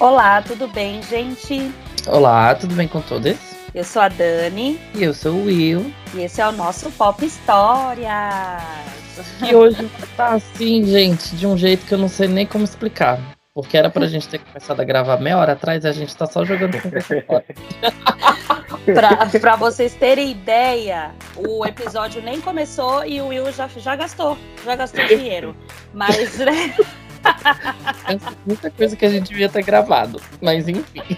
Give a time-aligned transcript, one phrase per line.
[0.00, 1.70] Olá, tudo bem, gente?
[2.06, 3.36] Olá, tudo bem com todos?
[3.74, 4.80] Eu sou a Dani.
[4.94, 5.92] E eu sou o Will.
[6.14, 8.08] E esse é o nosso Pop Histórias.
[9.46, 13.20] E hoje tá assim, gente, de um jeito que eu não sei nem como explicar.
[13.52, 16.24] Porque era pra gente ter começado a gravar meia hora atrás e a gente tá
[16.24, 17.44] só jogando conversa fora.
[18.94, 24.38] pra, pra vocês terem ideia, o episódio nem começou e o Will já, já gastou.
[24.64, 25.54] Já gastou dinheiro.
[25.92, 26.74] Mas, né?
[28.46, 30.20] Muita coisa que a gente devia ter gravado.
[30.40, 31.16] Mas enfim.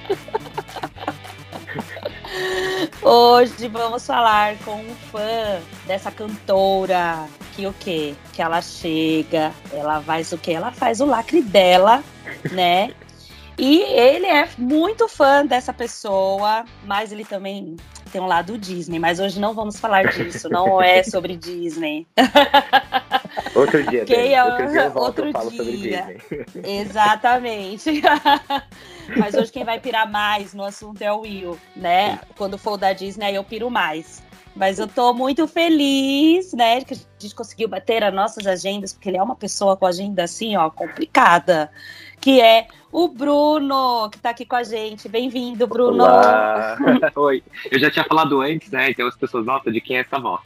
[3.02, 8.14] Hoje vamos falar com um fã dessa cantora que o quê?
[8.32, 10.52] Que ela chega, ela faz o quê?
[10.52, 12.02] Ela faz o lacre dela,
[12.50, 12.92] né?
[13.58, 17.76] E ele é muito fã dessa pessoa, mas ele também
[18.10, 18.98] tem um lado Disney.
[18.98, 22.06] Mas hoje não vamos falar disso, não é sobre Disney.
[23.54, 25.58] Outro dia, Quem é outro dia eu volto, outro eu falo dia.
[25.58, 26.80] sobre Disney.
[26.80, 28.02] Exatamente.
[29.16, 32.18] Mas hoje quem vai pirar mais no assunto é o Will, né?
[32.36, 34.22] Quando for o da Disney, aí eu piro mais.
[34.54, 39.08] Mas eu tô muito feliz, né, que a gente conseguiu bater as nossas agendas, porque
[39.08, 41.70] ele é uma pessoa com agenda assim, ó, complicada,
[42.22, 45.08] que é o Bruno, que tá aqui com a gente.
[45.08, 46.04] Bem-vindo, Bruno.
[46.04, 46.76] Olá.
[47.16, 47.42] Oi.
[47.68, 48.90] Eu já tinha falado antes, né?
[48.90, 50.40] Então as pessoas notam de quem é essa voz.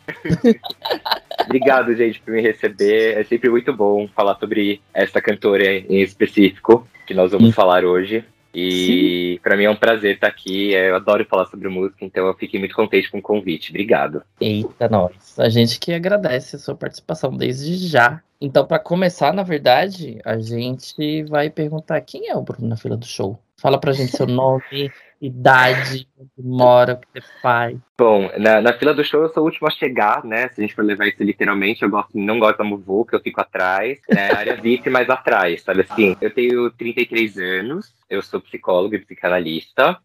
[1.44, 3.19] Obrigado, gente, por me receber.
[3.19, 7.52] É sempre muito bom falar sobre essa cantora em específico, que nós vamos Sim.
[7.52, 8.24] falar hoje.
[8.58, 10.72] E para mim é um prazer estar aqui.
[10.72, 13.68] Eu adoro falar sobre música, então eu fiquei muito contente com o convite.
[13.68, 14.22] Obrigado.
[14.40, 15.38] Eita, nós.
[15.38, 18.22] A gente que agradece a sua participação desde já.
[18.40, 22.96] Então, pra começar, na verdade, a gente vai perguntar quem é o Bruno na fila
[22.96, 23.38] do show.
[23.58, 27.78] Fala pra gente seu nome, idade, onde mora, o que você faz.
[27.98, 30.48] Bom, na, na fila do show eu sou o último a chegar, né?
[30.48, 33.40] Se a gente for levar isso literalmente, eu gosto, não gosto da muvuca, eu fico
[33.40, 34.30] atrás, né?
[34.30, 36.16] Área VIP, mais atrás, sabe assim?
[36.20, 39.98] Eu tenho 33 anos, eu sou psicólogo e psicanalista,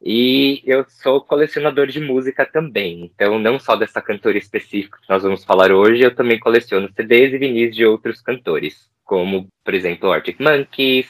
[0.00, 3.10] e eu sou colecionador de música também.
[3.12, 7.32] Então, não só dessa cantora específica que nós vamos falar hoje, eu também coleciono CDs
[7.32, 11.08] e vinis de outros cantores, como, por exemplo, Arctic Monkeys,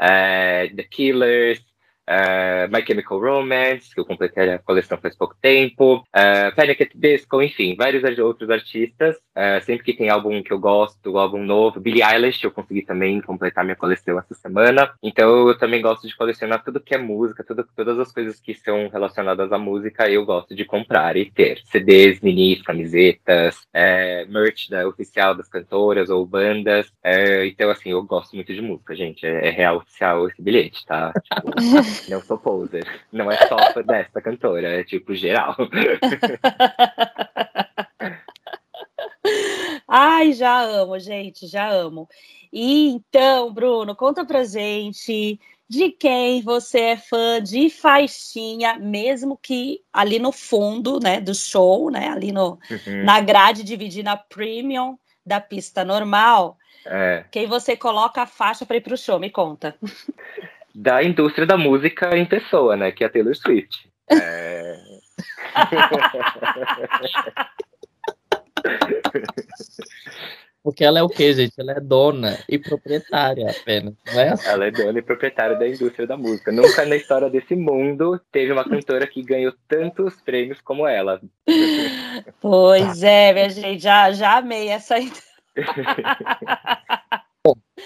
[0.00, 1.60] eh, The Killers,
[2.10, 6.82] eh, My Chemical Romance, que eu completei a coleção faz pouco tempo, uh, Panic!
[6.82, 9.16] at Disco, enfim, vários outros artistas.
[9.34, 13.20] eh, sempre que tem álbum que eu gosto, álbum novo, Billie Eilish, eu consegui também
[13.20, 14.92] completar minha coleção essa semana.
[15.02, 18.54] Então eu também gosto de colecionar tudo que é música, tudo, todas as coisas que
[18.54, 21.60] são relacionadas à música, eu gosto de comprar e ter.
[21.64, 26.92] CDs, minis, camisetas, eh, merch da, oficial das cantoras ou bandas.
[27.04, 29.24] eh, então, assim, eu gosto muito de música, gente.
[29.24, 31.12] É, é real oficial esse bilhete, tá?
[31.12, 31.50] Tipo,
[32.08, 32.84] não sou poser.
[33.12, 35.56] Não é só dessa cantora, é tipo geral.
[39.86, 42.08] Ai, já amo, gente, já amo.
[42.52, 49.82] E então, Bruno, conta pra gente de quem você é fã de faixinha, mesmo que
[49.92, 53.04] ali no fundo, né, do show, né, ali no, Uhum.
[53.04, 56.56] na grade dividir na premium da pista normal,
[56.86, 59.76] É, quem você coloca a faixa para ir pro show, me conta.
[60.74, 62.92] da indústria da música em pessoa, né?
[62.92, 63.88] Que é a Taylor Swift.
[64.10, 64.76] É,
[70.62, 71.58] Porque ela é o quê, gente?
[71.58, 73.94] Ela é dona e proprietária apenas.
[74.12, 74.46] Não é assim?
[74.46, 76.52] ela é dona e proprietária da indústria da música.
[76.52, 81.18] Nunca na história desse mundo teve uma cantora que ganhou tantos prêmios como ela.
[82.40, 84.96] Pois é, minha gente, já, já amei essa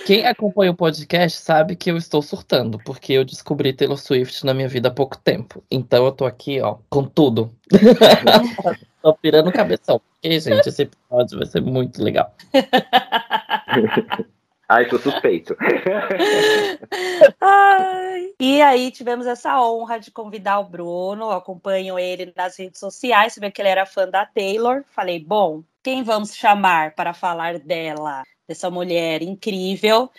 [0.04, 4.52] Quem acompanha o podcast sabe que eu estou surtando, porque eu descobri Taylor Swift na
[4.52, 5.62] minha vida há pouco tempo.
[5.70, 7.54] Então eu tô aqui, ó, com tudo.
[9.00, 10.00] tô pirando o cabeção.
[10.00, 12.34] Porque, gente, esse episódio vai ser muito legal.
[14.68, 15.56] Ai, sou suspeito.
[17.40, 18.32] Ai.
[18.40, 23.34] E aí tivemos essa honra de convidar o Bruno, eu acompanho ele nas redes sociais,
[23.34, 24.82] você vê que ele era fã da Taylor.
[24.88, 30.10] Falei, bom, quem vamos chamar para falar dela, dessa mulher incrível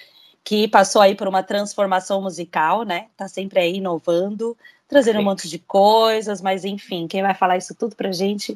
[0.43, 3.07] que passou aí por uma transformação musical, né?
[3.17, 4.55] Tá sempre aí inovando,
[4.87, 5.25] trazendo um Sim.
[5.25, 8.55] monte de coisas, mas enfim, quem vai falar isso tudo pra gente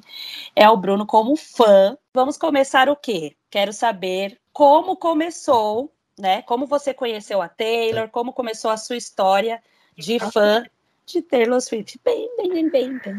[0.56, 1.98] é o Bruno como fã.
[2.14, 3.36] Vamos começar o quê?
[3.50, 6.44] Quero saber como começou, né?
[6.44, 9.60] Como você conheceu a Taylor, como começou a sua história
[9.98, 10.64] de fã
[11.08, 12.00] de Taylor Swift.
[12.06, 13.16] Bem, bem, bem, bem, bem.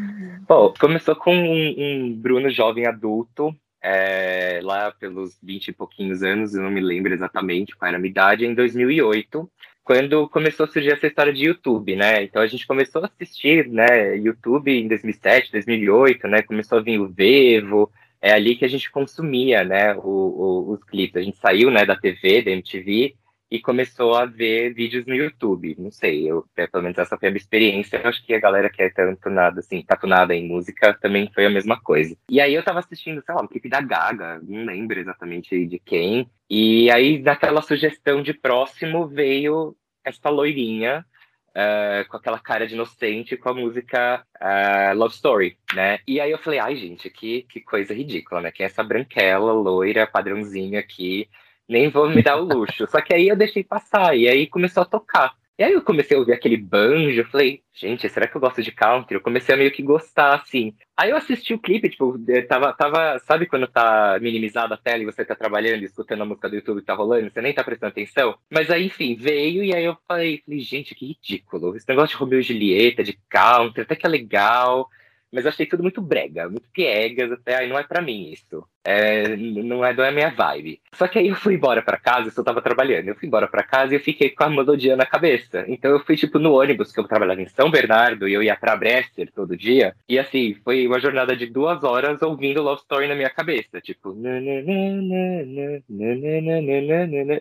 [0.47, 6.53] Bom, começou com um, um Bruno jovem adulto, é, lá pelos 20 e pouquinhos anos,
[6.53, 9.49] eu não me lembro exatamente qual era a minha idade, em 2008,
[9.83, 12.23] quando começou a surgir essa história de YouTube, né?
[12.23, 16.41] Então a gente começou a assistir, né, YouTube em 2007, 2008, né?
[16.43, 17.91] Começou a vir o Vevo,
[18.21, 21.17] é ali que a gente consumia, né, o- o- os clipes.
[21.17, 23.15] A gente saiu, né, da TV, da MTV,
[23.51, 25.75] e começou a ver vídeos no YouTube.
[25.77, 27.97] Não sei, eu, pelo menos essa foi a minha experiência.
[27.97, 31.45] Eu acho que a galera que é tanto nada, assim, tatunada em música também foi
[31.45, 32.15] a mesma coisa.
[32.29, 35.77] E aí eu tava assistindo, sei lá, um clipe da Gaga, não lembro exatamente de
[35.79, 36.31] quem.
[36.49, 39.75] E aí, daquela sugestão de próximo, veio
[40.05, 41.05] essa loirinha
[41.51, 45.99] Uh, com aquela cara de inocente com a música uh, Love Story, né?
[46.07, 48.51] E aí eu falei, ai, gente, que, que coisa ridícula, né?
[48.53, 51.27] Que é essa branquela, loira, padrãozinha aqui,
[51.71, 52.85] nem vou me dar o luxo.
[52.87, 55.33] Só que aí eu deixei passar, e aí começou a tocar.
[55.61, 58.71] E aí eu comecei a ouvir aquele banjo, falei, gente, será que eu gosto de
[58.71, 59.13] country?
[59.13, 60.73] Eu comecei a meio que gostar, assim.
[60.97, 62.17] Aí eu assisti o clipe, tipo,
[62.49, 66.49] tava, tava sabe quando tá minimizada a tela e você tá trabalhando, escutando a música
[66.49, 68.35] do YouTube que tá rolando, você nem tá prestando atenção?
[68.49, 71.75] Mas aí, enfim, veio e aí eu falei, falei gente, que ridículo.
[71.75, 74.89] Esse negócio de Romeo e Julieta, de country, até que é legal.
[75.31, 78.63] Mas eu achei tudo muito brega, muito piegas, até aí não é para mim isso.
[78.83, 80.81] É, não, é, não é a minha vibe.
[80.93, 83.07] Só que aí eu fui embora para casa, eu só tava trabalhando.
[83.07, 85.63] Eu fui embora para casa e eu fiquei com a melodia na cabeça.
[85.67, 88.55] Então eu fui, tipo, no ônibus, que eu trabalhava em São Bernardo e eu ia
[88.55, 89.95] pra Bresser todo dia.
[90.09, 93.79] E assim, foi uma jornada de duas horas ouvindo Love Story na minha cabeça.
[93.79, 94.13] Tipo.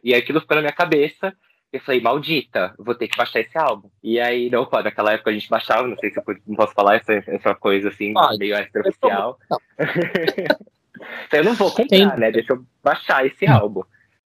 [0.05, 1.35] E aquilo ficou na minha cabeça.
[1.73, 3.89] Eu falei, maldita, vou ter que baixar esse álbum.
[4.03, 6.75] E aí, não, pô, naquela época a gente baixava, não sei se eu não posso
[6.75, 8.39] falar essa, essa coisa assim, Pode.
[8.39, 9.39] meio extraoficial.
[9.79, 12.33] então eu não vou comprar, né?
[12.33, 13.53] Deixa eu baixar esse hum.
[13.53, 13.83] álbum.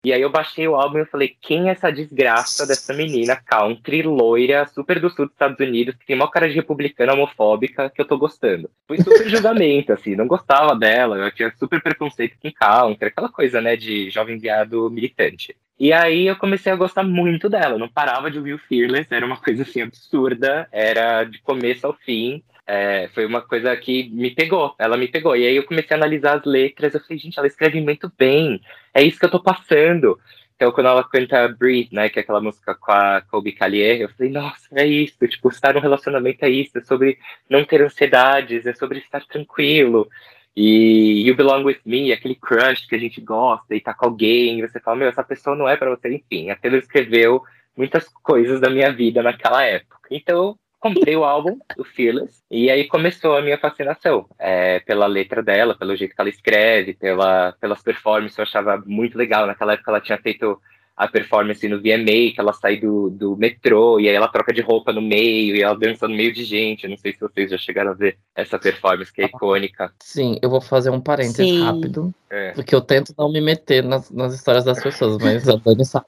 [0.05, 3.37] E aí eu baixei o álbum e eu falei, quem é essa desgraça dessa menina
[3.37, 7.89] country, loira, super do sul dos Estados Unidos, que tem uma cara de republicana homofóbica
[7.89, 8.69] que eu tô gostando.
[8.85, 13.61] Foi super julgamento, assim, não gostava dela, eu tinha super preconceito com country, aquela coisa,
[13.61, 15.55] né, de jovem viado militante.
[15.83, 19.25] E aí eu comecei a gostar muito dela, não parava de ouvir o Fearless, era
[19.25, 22.41] uma coisa assim absurda, era de começo ao fim.
[22.65, 25.35] É, foi uma coisa que me pegou, ela me pegou.
[25.35, 28.61] E aí eu comecei a analisar as letras, eu falei, gente, ela escreve muito bem,
[28.93, 30.17] é isso que eu tô passando.
[30.55, 34.09] Então, quando ela canta Breathe, né, que é aquela música com a Colby Callier, eu
[34.15, 37.17] falei, nossa, é isso, tipo, estar num relacionamento é isso, é sobre
[37.49, 40.07] não ter ansiedades, é sobre estar tranquilo.
[40.55, 44.59] E You Belong With Me, aquele crush que a gente gosta e tá com alguém,
[44.59, 46.49] e você fala, meu, essa pessoa não é para você, enfim.
[46.49, 47.41] A Taylor escreveu
[47.75, 49.97] muitas coisas da minha vida naquela época.
[50.11, 55.41] Então, comprei o álbum, o Fearless, e aí começou a minha fascinação é, pela letra
[55.41, 59.47] dela, pelo jeito que ela escreve, pela, pelas performances, eu achava muito legal.
[59.47, 60.59] Naquela época ela tinha feito
[60.95, 64.61] a performance no VMA, que ela sai do, do metrô, e aí ela troca de
[64.61, 66.83] roupa no meio, e ela dança no meio de gente.
[66.83, 69.91] Eu não sei se vocês já chegaram a ver essa performance, que é icônica.
[70.01, 71.63] Sim, eu vou fazer um parênteses Sim.
[71.63, 72.51] rápido, é.
[72.51, 76.05] porque eu tento não me meter nas, nas histórias das pessoas, mas a Dani sabe.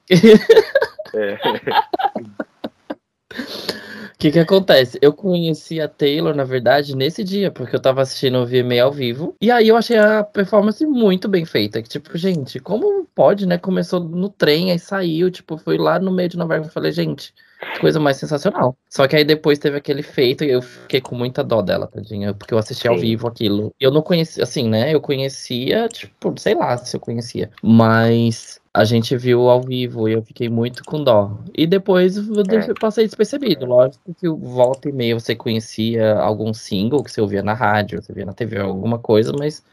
[1.14, 1.36] É.
[4.16, 4.98] O que que acontece?
[5.02, 8.90] Eu conheci a Taylor, na verdade, nesse dia, porque eu tava assistindo o VMA ao
[8.90, 9.34] vivo.
[9.42, 11.82] E aí eu achei a performance muito bem feita.
[11.82, 13.58] Que, tipo, gente, como pode, né?
[13.58, 16.68] Começou no trem, aí saiu, tipo, foi lá no meio de Nova York.
[16.68, 17.34] Eu falei, gente,
[17.78, 18.74] coisa mais sensacional.
[18.88, 22.32] Só que aí depois teve aquele feito e eu fiquei com muita dó dela, tadinha,
[22.32, 22.88] porque eu assisti Sim.
[22.88, 23.74] ao vivo aquilo.
[23.78, 24.94] Eu não conhecia, assim, né?
[24.94, 27.50] Eu conhecia, tipo, sei lá se eu conhecia.
[27.62, 31.38] Mas a gente viu ao vivo e eu fiquei muito com dó.
[31.56, 32.74] E depois eu é.
[32.78, 33.64] passei despercebido.
[33.64, 38.12] Lógico que volta e meia você conhecia algum single que você ouvia na rádio, você
[38.12, 39.64] via na TV, alguma coisa, mas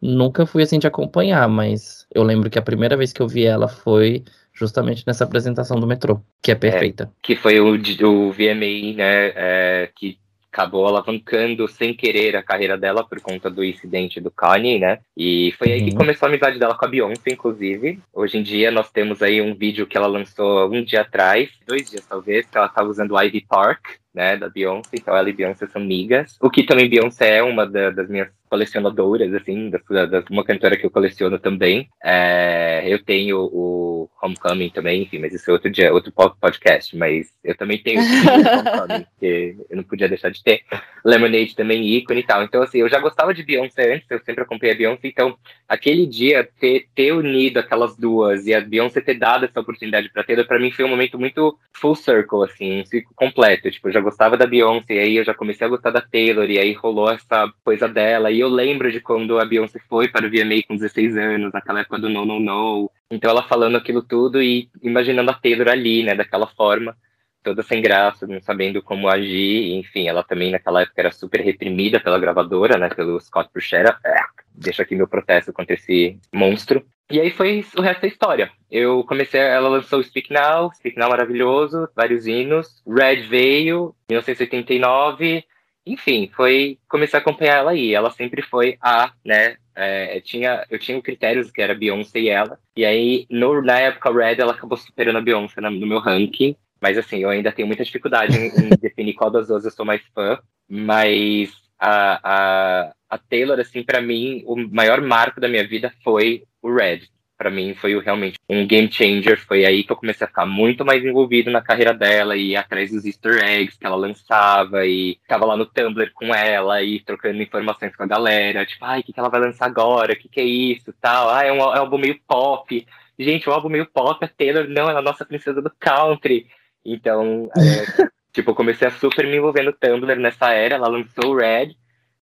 [0.00, 1.48] nunca fui assim de acompanhar.
[1.48, 5.80] Mas eu lembro que a primeira vez que eu vi ela foi justamente nessa apresentação
[5.80, 7.04] do metrô, que é, é perfeita.
[7.04, 9.32] É, que foi o, o VMA, né?
[9.34, 10.18] É, que
[10.52, 14.98] acabou alavancando sem querer a carreira dela por conta do incidente do Kanye, né?
[15.16, 15.98] E foi aí que uhum.
[15.98, 18.00] começou a amizade dela com a Beyoncé, inclusive.
[18.12, 21.88] Hoje em dia nós temos aí um vídeo que ela lançou um dia atrás, dois
[21.88, 25.32] dias talvez, que ela estava usando o Ivy Park, né, da Beyoncé, então ela e
[25.32, 26.36] Beyoncé são amigas.
[26.40, 30.76] O que também Beyoncé é uma da, das minhas colecionadoras, assim, da, da, uma cantora
[30.76, 31.88] que eu coleciono também.
[32.02, 37.32] É, eu tenho o Homecoming também, enfim, mas isso é outro dia, outro podcast, mas
[37.44, 38.04] eu também tenho o
[38.58, 40.62] Homecoming, que eu não podia deixar de ter.
[41.04, 42.42] Lemonade também, ícone e tal.
[42.42, 45.38] Então, assim, eu já gostava de Beyoncé antes, eu sempre acompanhei a Beyoncé, então
[45.68, 50.24] aquele dia ter, ter unido aquelas duas e a Beyoncé ter dado essa oportunidade pra
[50.24, 53.70] Taylor, pra mim foi um momento muito full circle, assim, um ciclo completo.
[53.70, 56.50] Tipo, eu já gostava da Beyoncé, e aí eu já comecei a gostar da Taylor,
[56.50, 60.26] e aí rolou essa coisa dela, e eu lembro de quando a Beyoncé foi para
[60.26, 62.90] o VMA com 16 anos, naquela época do No No No.
[63.10, 66.96] Então ela falando aquilo tudo e imaginando a Taylor ali, né, daquela forma,
[67.42, 69.74] toda sem graça, não sabendo como agir.
[69.74, 73.98] Enfim, ela também naquela época era super reprimida pela gravadora, né, pelo Scott Bruchera.
[74.04, 74.20] É,
[74.54, 76.84] deixa aqui meu protesto contra esse monstro.
[77.10, 78.52] E aí foi o resto da história.
[78.70, 82.80] Eu comecei, ela lançou Speak Now, Speak Now maravilhoso, vários hinos.
[82.86, 85.44] Red veio, 1989.
[85.92, 87.94] Enfim, foi comecei a acompanhar ela aí.
[87.94, 89.56] Ela sempre foi a, né?
[89.74, 92.58] É, tinha, eu tinha critérios que era Beyoncé e ela.
[92.76, 96.56] E aí, no, na época Red, ela acabou superando a Beyoncé no, meu ranking.
[96.80, 99.84] Mas assim, eu ainda tenho muita dificuldade em, em definir qual das duas eu sou
[99.84, 100.38] mais fã.
[100.68, 106.44] Mas a, a, a Taylor, assim, para mim, o maior marco da minha vida foi
[106.62, 107.08] o Red
[107.40, 109.40] para mim foi realmente um game changer.
[109.40, 112.90] Foi aí que eu comecei a ficar muito mais envolvido na carreira dela e atrás
[112.90, 117.40] dos easter eggs que ela lançava e tava lá no Tumblr com ela e trocando
[117.40, 120.12] informações com a galera, tipo, ai, o que, que ela vai lançar agora?
[120.12, 120.92] O que, que é isso?
[121.00, 121.30] Tal.
[121.30, 122.86] Ah, é um, é um álbum meio pop.
[123.18, 125.72] Gente, o um álbum meio pop, a Taylor não, ela é a nossa princesa do
[125.80, 126.46] country.
[126.84, 131.32] Então, é, tipo, eu comecei a super me envolver no Tumblr nessa era, ela lançou
[131.32, 131.74] o Red,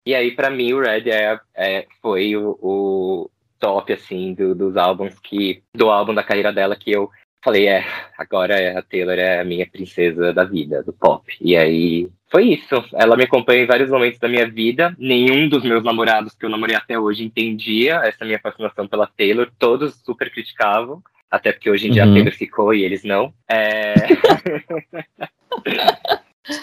[0.06, 4.78] e aí, para mim, o Red é, é foi o, o, top, assim, do, dos
[4.78, 5.62] álbuns que.
[5.74, 7.10] Do álbum da carreira dela que eu
[7.44, 7.86] falei, é,
[8.18, 11.24] agora a Taylor é a minha princesa da vida, do pop.
[11.40, 12.84] E aí foi isso.
[12.94, 14.96] Ela me acompanha em vários momentos da minha vida.
[14.98, 19.52] Nenhum dos meus namorados que eu namorei até hoje entendia essa minha fascinação pela Taylor.
[19.60, 21.04] Todos super criticavam.
[21.30, 22.12] Até porque hoje em dia uhum.
[22.12, 23.32] a Taylor ficou e eles não.
[23.48, 23.94] É.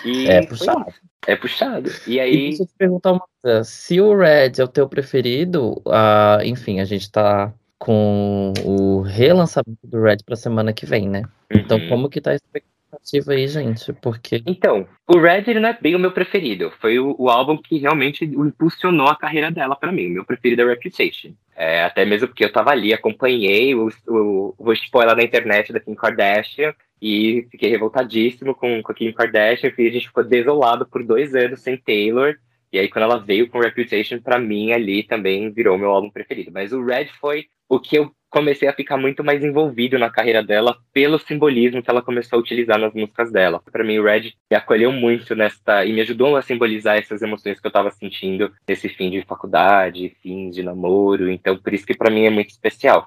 [0.05, 0.93] e é puxado.
[1.27, 1.91] É puxado.
[2.07, 2.35] E aí.
[2.35, 3.65] E deixa eu te perguntar uma coisa.
[3.65, 9.85] Se o Red é o teu preferido, uh, enfim, a gente tá com o relançamento
[9.85, 11.23] do Red pra semana que vem, né?
[11.51, 11.85] Então, uhum.
[11.85, 13.93] Então, como que tá a expectativa aí, gente?
[13.95, 14.43] Porque.
[14.47, 16.73] Então, o Red ele não é bem o meu preferido.
[16.81, 20.07] Foi o, o álbum que realmente impulsionou a carreira dela para mim.
[20.07, 21.33] O meu preferido é Reputation.
[21.55, 25.81] É, até mesmo porque eu tava ali, acompanhei o, o, o spoiler na internet da
[25.81, 26.75] Kim Kardashian.
[27.01, 29.73] E fiquei revoltadíssimo com, com a Kim Kardashian.
[29.77, 32.37] E a gente ficou desolado por dois anos sem Taylor.
[32.73, 36.51] E aí, quando ela veio com Reputation, para mim, ali também virou meu álbum preferido.
[36.53, 40.43] Mas o Red foi o que eu comecei a ficar muito mais envolvido na carreira
[40.43, 43.61] dela pelo simbolismo que ela começou a utilizar nas músicas dela.
[43.71, 47.61] Para mim, o Red me acolheu muito nesta e me ajudou a simbolizar essas emoções
[47.61, 51.31] que eu estava sentindo nesse fim de faculdade, fim de namoro.
[51.31, 53.07] Então, por isso que para mim é muito especial.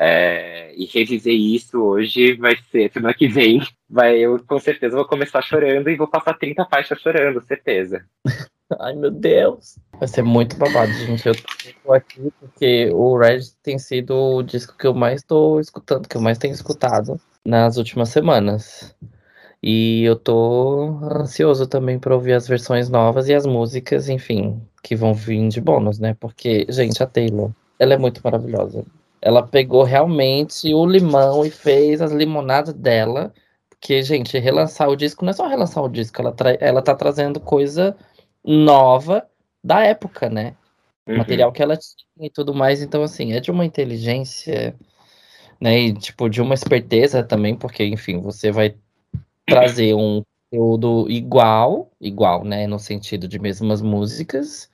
[0.00, 5.04] É, e reviver isso hoje vai ser, semana que vem, vai, eu com certeza vou
[5.04, 8.04] começar chorando e vou passar 30 faixas chorando, certeza.
[8.78, 9.78] Ai, meu Deus.
[9.98, 11.26] Vai ser muito babado, gente.
[11.26, 11.34] Eu
[11.82, 16.16] tô aqui porque o Red tem sido o disco que eu mais tô escutando, que
[16.16, 18.94] eu mais tenho escutado nas últimas semanas.
[19.62, 24.94] E eu tô ansioso também para ouvir as versões novas e as músicas, enfim, que
[24.94, 26.14] vão vir de bônus, né?
[26.20, 28.84] Porque, gente, a Taylor, ela é muito maravilhosa.
[29.20, 33.32] Ela pegou realmente o limão e fez as limonadas dela.
[33.68, 37.38] Porque, gente, relançar o disco não é só relançar o disco, ela, ela tá trazendo
[37.38, 37.96] coisa
[38.44, 39.26] nova
[39.62, 40.56] da época, né?
[41.06, 41.18] Uhum.
[41.18, 42.82] Material que ela tinha e tudo mais.
[42.82, 44.74] Então, assim, é de uma inteligência,
[45.60, 45.78] né?
[45.78, 48.74] E, tipo, de uma esperteza também, porque, enfim, você vai
[49.46, 52.66] trazer um conteúdo igual, igual, né?
[52.66, 54.70] No sentido de mesmas músicas,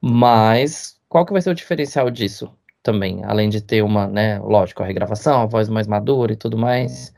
[0.00, 2.50] mas qual que vai ser o diferencial disso?
[2.84, 6.56] Também, além de ter uma, né, lógico, a regravação, a voz mais madura e tudo
[6.56, 7.12] mais,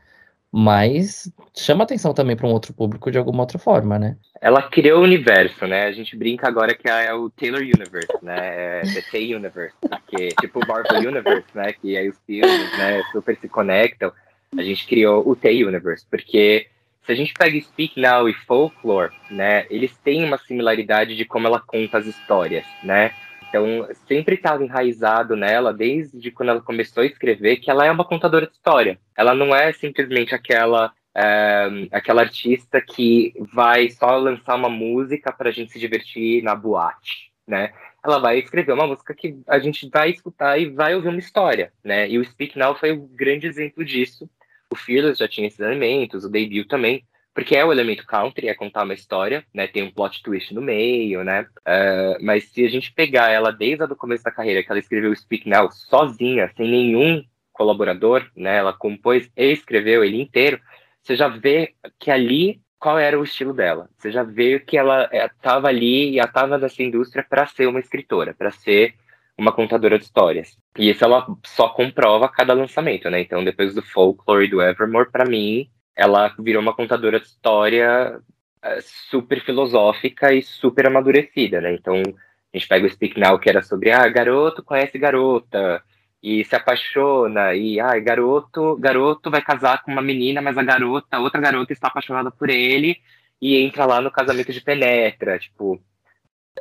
[0.49, 4.15] mas chama atenção também para um outro público de alguma outra forma, né?
[4.41, 5.83] Ela criou o universo, né?
[5.83, 8.79] A gente brinca agora que é o Taylor Universe, né?
[8.79, 11.73] É Tay Universe, porque tipo o Marvel Universe, né?
[11.73, 14.11] Que aí os filmes, né, super se conectam.
[14.57, 16.67] A gente criou o Tay Universe, porque
[17.05, 21.45] se a gente pega Speak Now e Folklore, né, eles têm uma similaridade de como
[21.45, 23.11] ela conta as histórias, né?
[23.49, 28.05] Então, sempre estava enraizado nela, desde quando ela começou a escrever, que ela é uma
[28.05, 28.99] contadora de história.
[29.15, 35.49] Ela não é simplesmente aquela é, aquela artista que vai só lançar uma música para
[35.49, 37.73] a gente se divertir na boate, né?
[38.05, 41.73] Ela vai escrever uma música que a gente vai escutar e vai ouvir uma história,
[41.83, 42.07] né?
[42.07, 44.29] E o Speak Now foi um grande exemplo disso.
[44.71, 47.03] O Fearless já tinha esses elementos, o debut também,
[47.37, 49.67] porque é o elemento country, é contar uma história, né?
[49.67, 51.43] Tem um plot twist no meio, né?
[51.59, 55.15] Uh, mas se a gente pegar ela desde o começo da carreira, que ela escreveu
[55.15, 58.57] Speak Now sozinha, sem nenhum colaborador, né?
[58.57, 60.59] Ela compôs e escreveu ele inteiro.
[60.99, 63.87] Você já vê que ali qual era o estilo dela.
[63.99, 67.79] Você já vê que ela estava é, ali e estava nessa indústria para ser uma
[67.79, 68.95] escritora, para ser
[69.37, 70.57] uma contadora de histórias.
[70.75, 73.21] E isso ela só comprova a cada lançamento, né?
[73.21, 78.21] Então, depois do Folklore e do Evermore, para mim, ela virou uma contadora de história
[78.61, 81.73] eh, super filosófica e super amadurecida, né?
[81.73, 85.83] Então, a gente pega o Speak Now, que era sobre, ah, garoto conhece garota,
[86.21, 91.19] e se apaixona, e, ah, garoto, garoto vai casar com uma menina, mas a garota,
[91.19, 92.97] outra garota está apaixonada por ele,
[93.41, 95.81] e entra lá no casamento de penetra, tipo...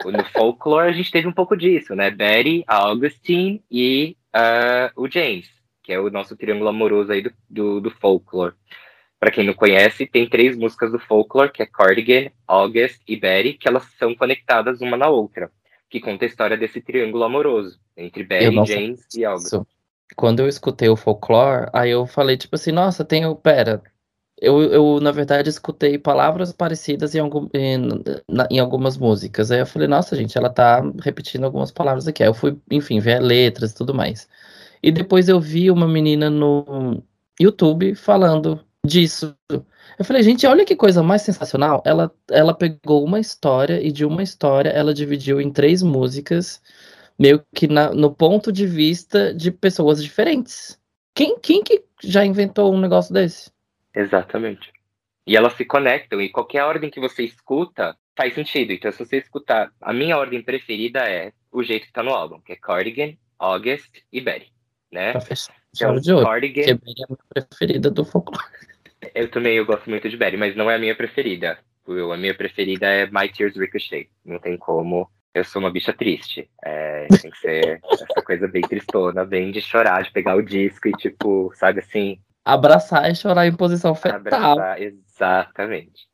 [0.05, 2.11] No folklore a gente teve um pouco disso, né?
[2.11, 5.49] Betty, a Augustine e uh, o James,
[5.83, 8.55] que é o nosso triângulo amoroso aí do, do, do folklore.
[9.27, 13.55] Para quem não conhece, tem três músicas do Folklore, que é Cardigan, August e Betty,
[13.55, 15.51] que elas são conectadas uma na outra,
[15.91, 19.47] que conta a história desse triângulo amoroso entre Betty, James e August.
[19.47, 19.67] Isso.
[20.15, 23.35] Quando eu escutei o Folklore, aí eu falei, tipo assim, nossa, tem o.
[23.35, 23.83] Pera,
[24.41, 27.79] eu, eu, na verdade, escutei palavras parecidas em, algum, em,
[28.29, 29.51] na, em, algumas músicas.
[29.51, 32.23] Aí eu falei, nossa, gente, ela tá repetindo algumas palavras aqui.
[32.23, 34.29] Aí eu fui, enfim, ver letras e tudo mais.
[34.81, 37.03] E depois eu vi uma menina no
[37.41, 39.37] YouTube falando disso.
[39.99, 41.83] Eu falei, gente, olha que coisa mais sensacional.
[41.85, 46.63] Ela, ela pegou uma história e de uma história ela dividiu em três músicas,
[47.19, 50.79] meio que na, no ponto de vista de pessoas diferentes.
[51.15, 53.51] Quem, quem que já inventou um negócio desse?
[53.95, 54.71] Exatamente.
[55.27, 58.73] E elas se conectam, e qualquer ordem que você escuta faz sentido.
[58.73, 62.41] Então, se você escutar, a minha ordem preferida é o jeito que tá no álbum,
[62.41, 64.53] que é Cardigan, August e Betty,
[64.93, 65.13] né?
[65.13, 65.55] Pra fechar.
[65.75, 66.63] Então, de ouro, Cardigan...
[66.63, 68.45] Que é a minha preferida do folclore.
[69.15, 71.59] Eu também eu gosto muito de Betty, mas não é a minha preferida.
[71.87, 74.09] Eu, a minha preferida é My Tears Ricochet.
[74.25, 75.09] Não tem como.
[75.35, 76.49] Eu sou uma bicha triste.
[76.65, 80.89] É, tem que ser essa coisa bem tristona, bem de chorar, de pegar o disco
[80.89, 84.21] e, tipo, sabe assim, Abraçar e chorar em posição fetal.
[84.21, 86.07] Abraçar, exatamente.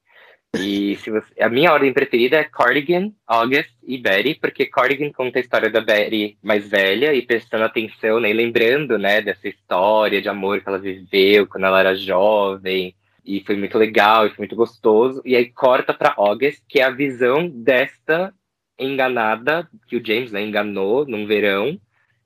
[0.54, 5.40] E você, a minha ordem preferida é Cardigan, August e Betty, porque Cardigan conta a
[5.40, 10.28] história da Betty mais velha e prestando atenção, né, e lembrando, né, dessa história de
[10.28, 12.94] amor que ela viveu quando ela era jovem,
[13.25, 15.23] e foi muito legal, e foi muito gostoso.
[15.25, 18.35] E aí corta para August, que é a visão desta
[18.78, 21.80] enganada que o James, né, enganou num verão,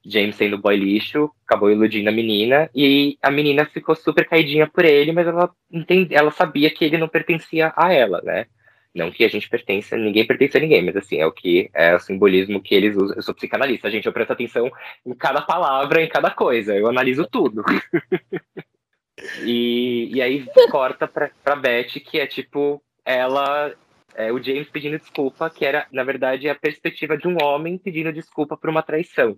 [0.08, 4.84] James sendo boy lixo, acabou iludindo a menina, e a menina ficou super caidinha por
[4.84, 8.46] ele, mas ela, entende, ela sabia que ele não pertencia a ela, né?
[8.94, 11.94] Não que a gente pertença, ninguém pertence a ninguém, mas assim, é o que é
[11.94, 13.16] o simbolismo que eles usam.
[13.16, 14.70] Eu sou psicanalista, gente, eu presto atenção
[15.04, 17.62] em cada palavra, em cada coisa, eu analiso tudo.
[19.44, 23.74] e, e aí corta pra, pra Beth, que é tipo, ela
[24.16, 28.10] é, o James pedindo desculpa, que era, na verdade, a perspectiva de um homem pedindo
[28.10, 29.36] desculpa por uma traição.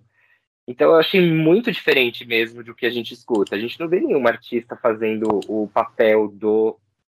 [0.69, 3.55] Então eu achei muito diferente mesmo do que a gente escuta.
[3.55, 6.77] A gente não vê nenhum artista fazendo o papel do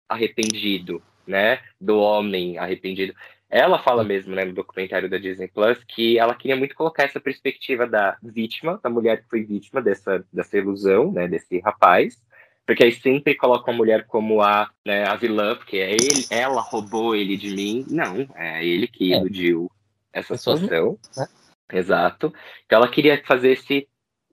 [0.07, 1.59] arrependido, né?
[1.81, 3.11] Do homem arrependido.
[3.49, 7.19] Ela fala mesmo, né, no documentário da Disney Plus, que ela queria muito colocar essa
[7.19, 12.21] perspectiva da vítima, da mulher que foi vítima dessa, dessa ilusão, né, desse rapaz,
[12.67, 16.61] porque aí sempre coloca a mulher como a, né, a vilã, porque é ele, ela
[16.61, 17.83] roubou ele de mim.
[17.89, 19.17] Não, é ele que é.
[19.17, 19.71] iludiu
[20.13, 20.19] é.
[20.19, 20.99] essa situação.
[21.17, 21.27] Né?
[21.71, 22.33] Exato.
[22.65, 23.87] Então ela queria fazer esse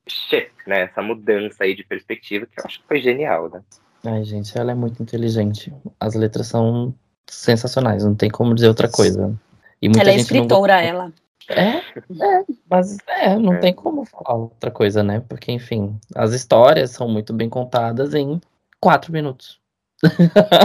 [0.09, 0.83] shift, né?
[0.83, 3.63] Essa mudança aí de perspectiva, que eu acho que foi genial, né?
[4.05, 5.73] Ai, gente, ela é muito inteligente.
[5.99, 6.95] As letras são
[7.27, 9.35] sensacionais, não tem como dizer outra coisa.
[9.83, 10.81] E muita ela é escritora, não...
[10.81, 11.13] ela.
[11.49, 13.59] É, é, mas é, não é.
[13.59, 15.23] tem como falar outra coisa, né?
[15.29, 18.41] Porque, enfim, as histórias são muito bem contadas em
[18.81, 19.61] quatro minutos.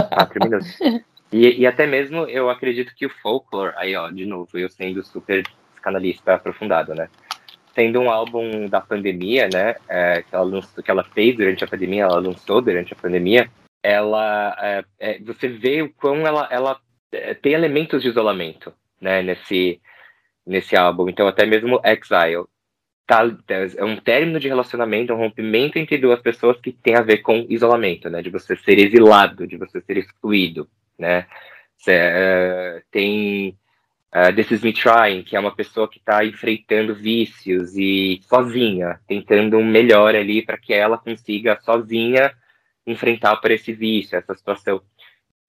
[0.08, 0.68] Quatro minutos.
[1.32, 5.02] E, e até mesmo eu acredito que o folklore, aí ó, de novo, eu sendo
[5.02, 5.42] super
[5.82, 7.08] psicanalista aprofundado, né?
[7.74, 11.66] Sendo um álbum da pandemia, né, é, que, ela lançou, que ela fez durante a
[11.66, 13.50] pandemia, ela lançou durante a pandemia,
[13.82, 16.78] ela, é, é, você vê o quão ela, ela
[17.10, 19.80] é, tem elementos de isolamento, né, nesse,
[20.46, 21.08] nesse álbum.
[21.08, 22.44] Então, até mesmo Exile,
[23.06, 23.22] tá,
[23.76, 27.46] é um término de relacionamento, um rompimento entre duas pessoas que tem a ver com
[27.48, 30.68] isolamento, né, de você ser exilado, de você ser excluído,
[30.98, 31.26] né.
[31.78, 33.58] Cê, é, tem
[34.14, 39.00] Uh, This Is Me Trying, que é uma pessoa que está enfrentando vícios e sozinha,
[39.06, 42.30] tentando um melhor ali para que ela consiga sozinha
[42.86, 44.82] enfrentar por esse vício, essa situação.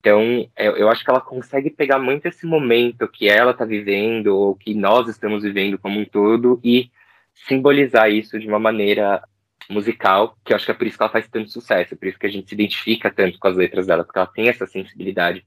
[0.00, 4.28] Então, eu, eu, acho que ela consegue pegar muito esse momento que ela está vivendo,
[4.28, 6.90] ou que nós estamos vivendo como um todo, e
[7.34, 9.22] simbolizar isso de uma maneira
[9.68, 12.18] musical, que eu acho que é por isso que ela faz tanto sucesso, por isso
[12.18, 15.44] que a gente se identifica tanto com as letras dela, porque ela tem essa sensibilidade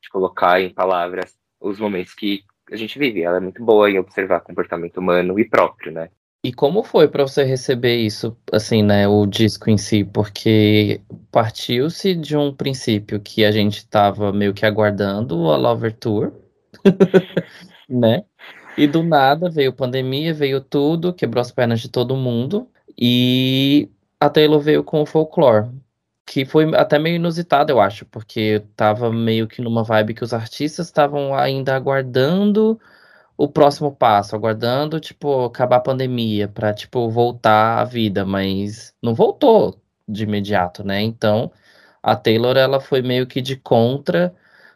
[0.00, 3.22] de colocar em palavras os momentos que a gente vive.
[3.22, 6.08] Ela é muito boa em observar comportamento humano e próprio, né?
[6.44, 10.04] E como foi para você receber isso, assim, né, o disco em si?
[10.04, 11.00] Porque
[11.32, 16.32] partiu-se de um princípio que a gente estava meio que aguardando a Lover Tour,
[17.88, 18.24] né?
[18.78, 22.68] E do nada veio pandemia, veio tudo, quebrou as pernas de todo mundo.
[22.96, 25.68] E a Taylor veio com o folklore
[26.26, 30.34] que foi até meio inusitado, eu acho, porque tava meio que numa vibe que os
[30.34, 32.80] artistas estavam ainda aguardando
[33.36, 39.14] o próximo passo, aguardando, tipo, acabar a pandemia para tipo, voltar à vida, mas não
[39.14, 41.00] voltou de imediato, né?
[41.02, 41.52] Então,
[42.02, 44.34] a Taylor, ela foi meio que de contra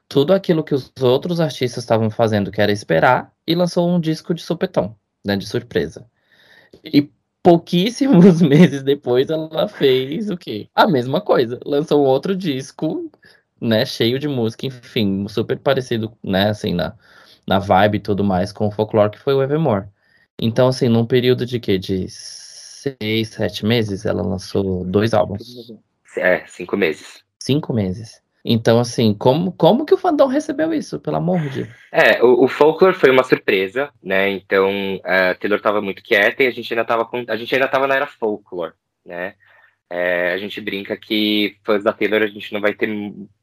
[0.08, 4.34] tudo aquilo que os outros artistas estavam fazendo, que era esperar, e lançou um disco
[4.34, 6.06] de supetão, né, de surpresa.
[6.84, 7.10] E
[7.42, 10.68] pouquíssimos meses depois ela fez o quê?
[10.74, 11.59] A mesma coisa.
[11.64, 13.11] Lançou um outro disco,
[13.61, 16.94] né, cheio de música, enfim, super parecido, né, assim, na,
[17.46, 19.87] na vibe e tudo mais com o folclore que foi o Evermore.
[20.40, 21.79] Então, assim, num período de quê?
[21.79, 25.70] De seis, sete meses, ela lançou dois álbuns.
[26.16, 27.22] É, cinco meses.
[27.38, 28.19] Cinco meses.
[28.44, 31.68] Então, assim, como, como que o fandom recebeu isso, pelo amor de?
[31.92, 34.31] É, o, o Folklore foi uma surpresa, né?
[34.31, 37.87] Então, a Taylor estava muito quieta e a gente ainda estava a gente ainda tava
[37.87, 38.72] na era Folklore,
[39.05, 39.35] né?
[39.90, 42.88] É, a gente brinca que fãs da Taylor a gente não vai ter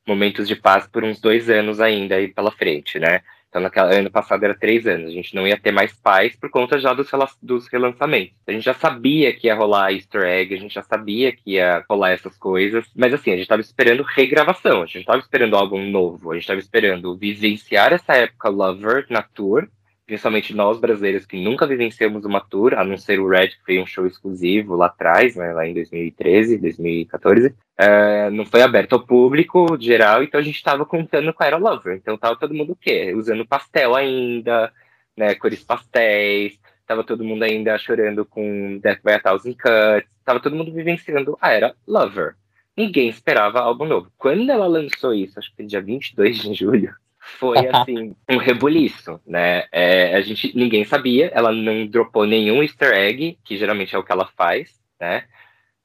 [0.07, 3.21] momentos de paz por uns dois anos ainda aí pela frente, né?
[3.49, 5.09] Então, naquela, ano passado era três anos.
[5.09, 7.09] A gente não ia ter mais paz por conta já dos,
[7.41, 8.35] dos relançamentos.
[8.45, 11.83] A gente já sabia que ia rolar easter egg, a gente já sabia que ia
[11.89, 12.85] rolar essas coisas.
[12.95, 16.31] Mas assim, a gente tava esperando regravação, a gente não tava esperando álbum novo.
[16.31, 19.67] A gente tava esperando vivenciar essa época Lover na tour
[20.07, 23.79] principalmente nós brasileiros que nunca vivenciamos uma tour, a não ser o Red, que foi
[23.79, 29.05] um show exclusivo lá atrás, né, lá em 2013, 2014, uh, não foi aberto ao
[29.05, 31.97] público geral, então a gente estava contando com a Aero Lover.
[31.97, 33.13] Então tava todo mundo o quê?
[33.13, 34.71] Usando pastel ainda,
[35.15, 40.39] né, cores pastéis, tava todo mundo ainda chorando com Death by a Thousand Cuts, tava
[40.39, 42.35] todo mundo vivenciando a Era Lover.
[42.77, 44.09] Ninguém esperava álbum novo.
[44.17, 46.95] Quando ela lançou isso, acho que dia 22 de julho,
[47.39, 49.65] foi assim um rebuliço, né?
[49.71, 54.03] É, a gente ninguém sabia, ela não dropou nenhum Easter egg, que geralmente é o
[54.03, 55.25] que ela faz, né?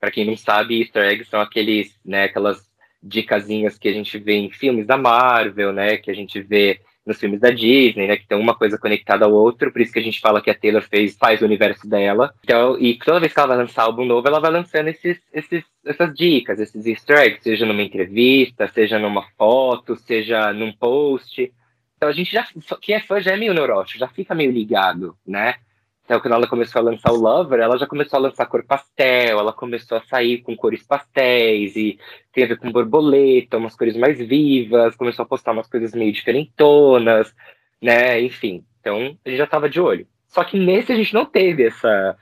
[0.01, 2.69] Para quem não sabe, Easter eggs são aqueles, né, aquelas
[3.03, 7.19] dicasinhas que a gente vê em filmes da Marvel, né, que a gente vê nos
[7.19, 10.03] filmes da Disney, né, que tem uma coisa conectada ao outro, por isso que a
[10.03, 12.33] gente fala que a Taylor fez, faz o universo dela.
[12.45, 15.65] Então, e toda vez que ela vai lançar álbum novo, ela vai lançando esses, esses,
[15.85, 21.53] essas dicas, esses easter eggs, seja numa entrevista, seja numa foto, seja num post.
[21.97, 22.47] Então a gente já,
[22.81, 25.57] quem é fã já é meio neurótico, já fica meio ligado, né?
[26.05, 29.39] Então, quando ela começou a lançar o Lover, ela já começou a lançar cor pastel,
[29.39, 31.99] ela começou a sair com cores pastéis, e
[32.33, 36.13] tem a ver com borboleta, umas cores mais vivas, começou a postar umas coisas meio
[36.13, 37.33] diferentonas,
[37.81, 38.21] né?
[38.21, 40.07] Enfim, então a gente já estava de olho.
[40.27, 42.17] Só que nesse a gente não teve essa.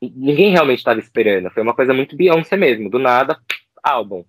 [0.00, 3.38] Ninguém realmente estava esperando, foi uma coisa muito Beyoncé mesmo, do nada,
[3.82, 4.24] álbum.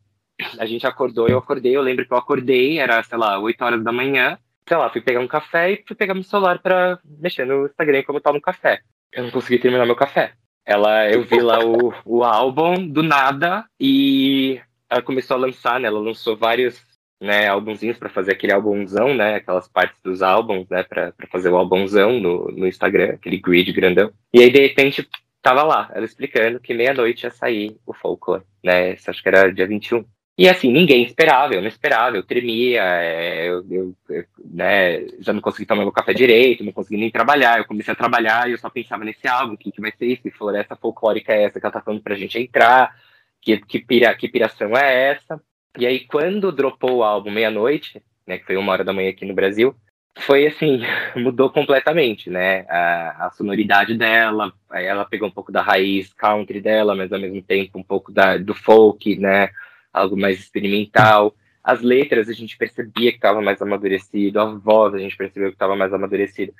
[0.59, 3.83] A gente acordou, eu acordei, eu lembro que eu acordei, era, sei lá, 8 horas
[3.83, 4.37] da manhã,
[4.67, 8.03] sei lá, fui pegar um café e fui pegar meu celular para mexer no Instagram
[8.03, 8.81] como eu tava no café
[9.15, 10.33] eu não consegui terminar meu café.
[10.65, 15.87] Ela, eu vi lá o, o álbum do nada e ela começou a lançar, né?
[15.87, 16.81] Ela lançou vários
[17.21, 19.35] né, álbumzinhos para fazer aquele álbumzão, né?
[19.35, 20.83] Aquelas partes dos álbuns, né?
[20.83, 24.11] Para fazer o álbumzão no, no Instagram, aquele grid grandão.
[24.33, 25.07] E aí, de repente,
[25.41, 28.91] tava lá, ela explicando que meia-noite ia sair o Folklore, né?
[28.91, 30.05] Acho que era dia 21.
[30.35, 35.31] E assim, ninguém esperava, eu não esperava, eu tremia, é, eu, eu, eu né, já
[35.31, 37.59] não consegui tomar meu café direito, não consegui nem trabalhar.
[37.59, 40.07] Eu comecei a trabalhar e eu só pensava nesse álbum, o que, que vai ser
[40.07, 40.23] isso?
[40.23, 42.95] Que floresta folclórica é essa que ela tá falando pra gente entrar?
[43.41, 45.39] Que, que, pira, que piração é essa?
[45.77, 49.25] E aí, quando dropou o álbum meia-noite, né, que foi uma hora da manhã aqui
[49.25, 49.75] no Brasil,
[50.19, 50.81] foi assim,
[51.15, 52.65] mudou completamente, né?
[52.69, 57.41] A, a, sonoridade dela, ela pegou um pouco da raiz country dela, mas ao mesmo
[57.41, 59.49] tempo um pouco da, do folk, né?
[59.93, 61.35] Algo mais experimental.
[61.63, 65.55] As letras a gente percebia que estava mais amadurecido, a voz a gente percebeu que
[65.55, 66.53] estava mais amadurecido.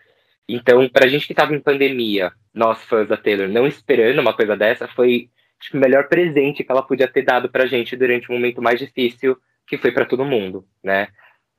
[0.47, 4.33] Então, para a gente que estava em pandemia, nós fãs da Taylor, não esperando uma
[4.33, 5.29] coisa dessa, foi
[5.73, 8.79] o melhor presente que ela podia ter dado para a gente durante um momento mais
[8.79, 11.07] difícil, que foi para todo mundo, né?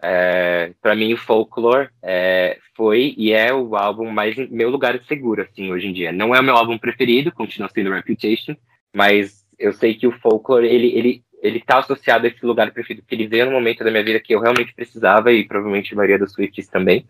[0.02, 5.40] É, para mim, o Folklore é, foi e é o álbum mais meu lugar seguro,
[5.40, 6.12] assim, hoje em dia.
[6.12, 8.54] Não é o meu álbum preferido, continua sendo Reputation,
[8.94, 13.06] mas eu sei que o Folklore, ele, ele ele tá associado a esse lugar preferido,
[13.06, 15.96] que ele veio no momento da minha vida que eu realmente precisava, e provavelmente a
[15.96, 17.06] maioria dos Swifts também,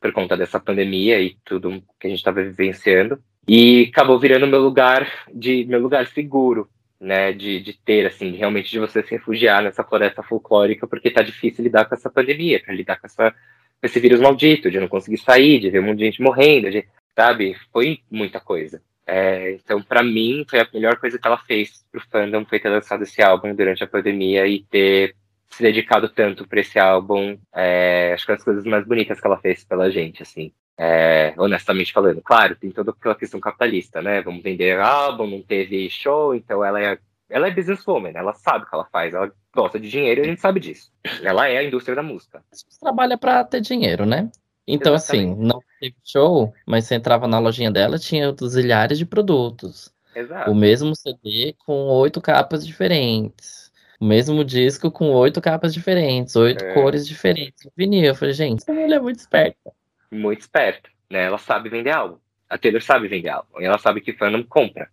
[0.00, 3.22] por conta dessa pandemia e tudo que a gente estava vivenciando.
[3.46, 6.68] E acabou virando meu lugar de meu lugar seguro,
[7.00, 11.22] né, de, de ter, assim, realmente de você se refugiar nessa floresta folclórica, porque tá
[11.22, 14.88] difícil lidar com essa pandemia, para lidar com, essa, com esse vírus maldito, de não
[14.88, 17.56] conseguir sair, de ver um monte de gente morrendo, de, sabe?
[17.72, 18.82] Foi muita coisa.
[19.06, 22.68] É, então, para mim, foi a melhor coisa que ela fez pro fandom foi ter
[22.68, 25.14] lançado esse álbum durante a pandemia e ter
[25.48, 27.38] se dedicado tanto para esse álbum.
[27.54, 30.52] É, acho que é uma das coisas mais bonitas que ela fez pela gente, assim.
[30.78, 34.20] É, honestamente falando, claro, tem toda aquela questão capitalista, né?
[34.20, 36.98] Vamos vender álbum, não teve show, então ela é,
[37.30, 40.26] ela é businesswoman, ela sabe o que ela faz, ela gosta de dinheiro e a
[40.26, 40.92] gente sabe disso.
[41.22, 42.42] Ela é a indústria da música.
[42.78, 44.30] Trabalha para ter dinheiro, né?
[44.66, 45.38] Então, assim, Exatamente.
[45.38, 49.94] assim, não teve show, mas você entrava na lojinha dela, tinha zilhares de produtos.
[50.14, 50.50] Exato.
[50.50, 53.70] O mesmo CD com oito capas diferentes.
[54.00, 56.74] O mesmo disco com oito capas diferentes, oito é.
[56.74, 57.66] cores diferentes.
[57.76, 58.04] Vinil.
[58.04, 59.72] Eu falei, gente, essa mulher é muito esperta.
[60.10, 61.24] Muito esperta, né?
[61.24, 62.20] Ela sabe vender algo.
[62.48, 63.60] A Taylor sabe vender algo.
[63.60, 64.88] E ela sabe que fandom compra.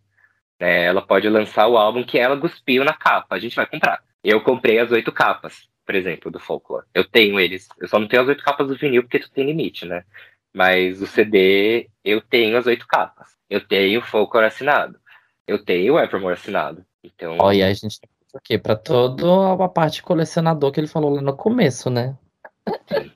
[0.59, 0.85] Né?
[0.85, 4.01] Ela pode lançar o álbum que ela cuspiu na capa, a gente vai comprar.
[4.23, 6.85] Eu comprei as oito capas, por exemplo, do Folklore.
[6.93, 7.67] Eu tenho eles.
[7.79, 10.03] Eu só não tenho as oito capas do vinil porque tu tem limite, né?
[10.53, 13.29] Mas o CD, eu tenho as oito capas.
[13.49, 14.99] Eu tenho o Folklore assinado.
[15.47, 16.85] Eu tenho o Evermore assinado.
[17.03, 17.37] Então.
[17.39, 18.57] Olha, a gente tem o quê?
[18.57, 22.17] Pra toda a parte colecionador que ele falou lá no começo, né?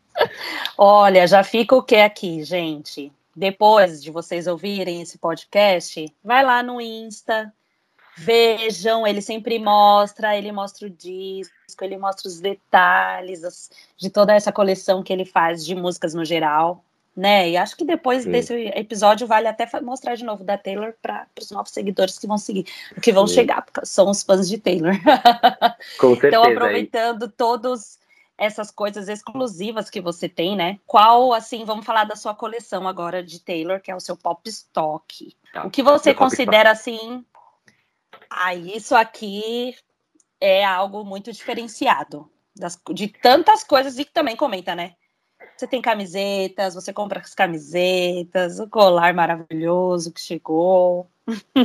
[0.78, 3.12] Olha, já fica o que aqui, gente?
[3.36, 7.54] Depois de vocês ouvirem esse podcast, vai lá no Insta,
[8.18, 14.52] vejam, ele sempre mostra, ele mostra o disco, ele mostra os detalhes de toda essa
[14.52, 16.84] coleção que ele faz de músicas no geral,
[17.16, 17.50] né?
[17.50, 18.32] E acho que depois Sim.
[18.32, 22.40] desse episódio vale até mostrar de novo da Taylor para os novos seguidores que vão
[22.40, 22.66] seguir,
[23.02, 23.36] que vão Sim.
[23.36, 24.94] chegar, porque são os fãs de Taylor.
[26.00, 26.28] Com certeza.
[26.28, 28.00] então, aproveitando todos
[28.36, 30.80] essas coisas exclusivas que você tem, né?
[30.88, 34.48] Qual, assim, vamos falar da sua coleção agora de Taylor, que é o seu pop
[34.50, 35.36] stock.
[35.54, 35.66] Tá.
[35.66, 37.26] O que você considera, assim,
[38.30, 39.76] ah, isso aqui
[40.40, 44.94] é algo muito diferenciado, das, de tantas coisas, e que também comenta, né?
[45.56, 51.10] Você tem camisetas, você compra as camisetas, o colar maravilhoso que chegou.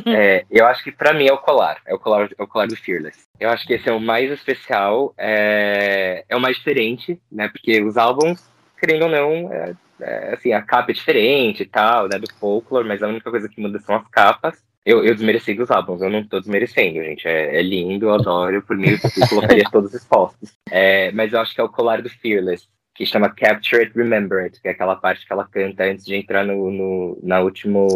[0.06, 2.66] É, eu acho que para mim é o colar, é o colar, é o colar
[2.66, 3.26] do Fearless.
[3.38, 7.48] Eu acho que esse é o mais especial, é, é o mais diferente, né?
[7.48, 8.42] Porque os álbuns,
[8.78, 12.18] querendo ou não, é, é, assim, a capa é diferente e tal, né?
[12.18, 14.62] Do folklore, mas a única coisa que muda são as capas.
[14.84, 17.26] Eu, eu desmereci dos álbuns, eu não tô desmerecendo, gente.
[17.26, 20.52] É, é lindo, eu adoro, por mim eu colocaria todos expostos.
[20.70, 24.44] É, mas eu acho que é o colar do Fearless que chama Capture It, Remember
[24.44, 27.86] It, que é aquela parte que ela canta antes de entrar no, no na último...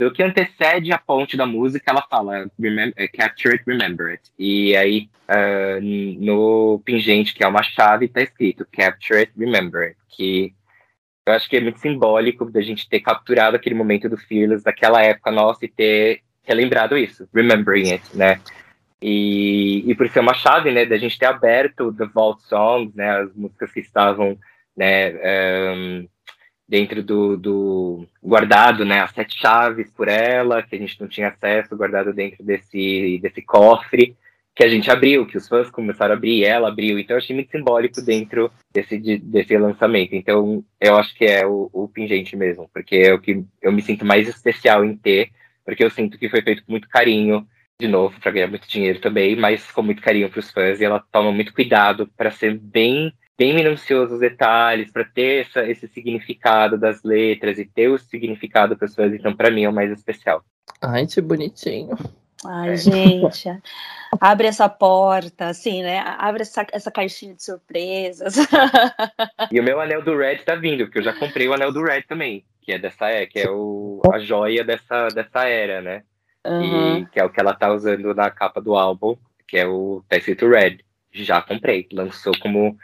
[0.00, 2.48] O que antecede a ponte da música, ela fala
[2.96, 4.22] eh, Capture It, Remember It.
[4.38, 5.80] E aí, uh,
[6.20, 10.54] no pingente, que é uma chave, tá escrito Capture It, Remember It, que
[11.26, 15.02] eu acho que é muito simbólico da gente ter capturado aquele momento do Fearless, daquela
[15.02, 18.40] época nossa, e ter relembrado isso, remembering it, né?
[19.06, 23.10] E, e por ser uma chave, né, da gente ter aberto The Vault Songs, né,
[23.20, 24.38] as músicas que estavam,
[24.74, 25.12] né,
[25.76, 26.08] um,
[26.66, 31.28] dentro do, do, guardado, né, as sete chaves por ela, que a gente não tinha
[31.28, 34.16] acesso, guardado dentro desse, desse cofre,
[34.54, 37.34] que a gente abriu, que os fãs começaram a abrir, ela abriu, então eu achei
[37.34, 42.70] muito simbólico dentro desse, desse lançamento, então eu acho que é o, o pingente mesmo,
[42.72, 45.30] porque é o que eu me sinto mais especial em ter,
[45.64, 47.46] porque eu sinto que foi feito com muito carinho,
[47.80, 50.84] de novo, para ganhar muito dinheiro também, mas com muito carinho para os fãs e
[50.84, 55.88] ela toma muito cuidado para ser bem bem minucioso os detalhes, para ter essa, esse
[55.88, 59.72] significado das letras e ter o significado para os fãs, então para mim é o
[59.72, 60.44] mais especial.
[60.80, 61.98] Ai, que bonitinho.
[62.44, 62.76] Ai, é.
[62.76, 63.48] gente,
[64.20, 65.98] abre essa porta, assim, né?
[66.18, 68.36] Abre essa, essa caixinha de surpresas.
[69.50, 71.82] E o meu anel do Red tá vindo, porque eu já comprei o anel do
[71.82, 76.02] Red também, que é dessa é, que é o, a joia dessa, dessa era, né?
[76.46, 76.98] Uhum.
[76.98, 80.02] E que é o que ela tá usando na capa do álbum, que é o
[80.08, 80.78] tá escrito Red.
[81.12, 82.76] Já comprei, lançou como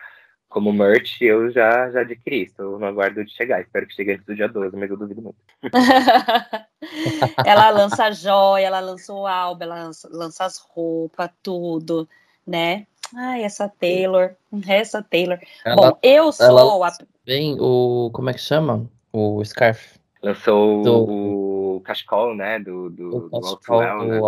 [0.49, 2.43] como merch, eu já, já adquiri.
[2.43, 3.61] Estou no aguardo de chegar.
[3.61, 5.37] Espero que chegue antes do dia 12, mas eu duvido muito.
[7.47, 12.09] ela lança a joia, ela lançou o álbum, ela lança, lança as roupas, tudo,
[12.45, 12.85] né?
[13.15, 14.33] Ai, essa Taylor,
[14.67, 15.39] essa Taylor.
[15.65, 16.93] Ela, Bom, eu sou a.
[17.25, 18.11] Bem, o.
[18.13, 18.91] Como é que chama?
[19.13, 19.99] O Scarf.
[20.23, 21.77] Lançou do...
[21.77, 22.59] o cachecol, né?
[22.59, 24.21] Do, do, do Alto né?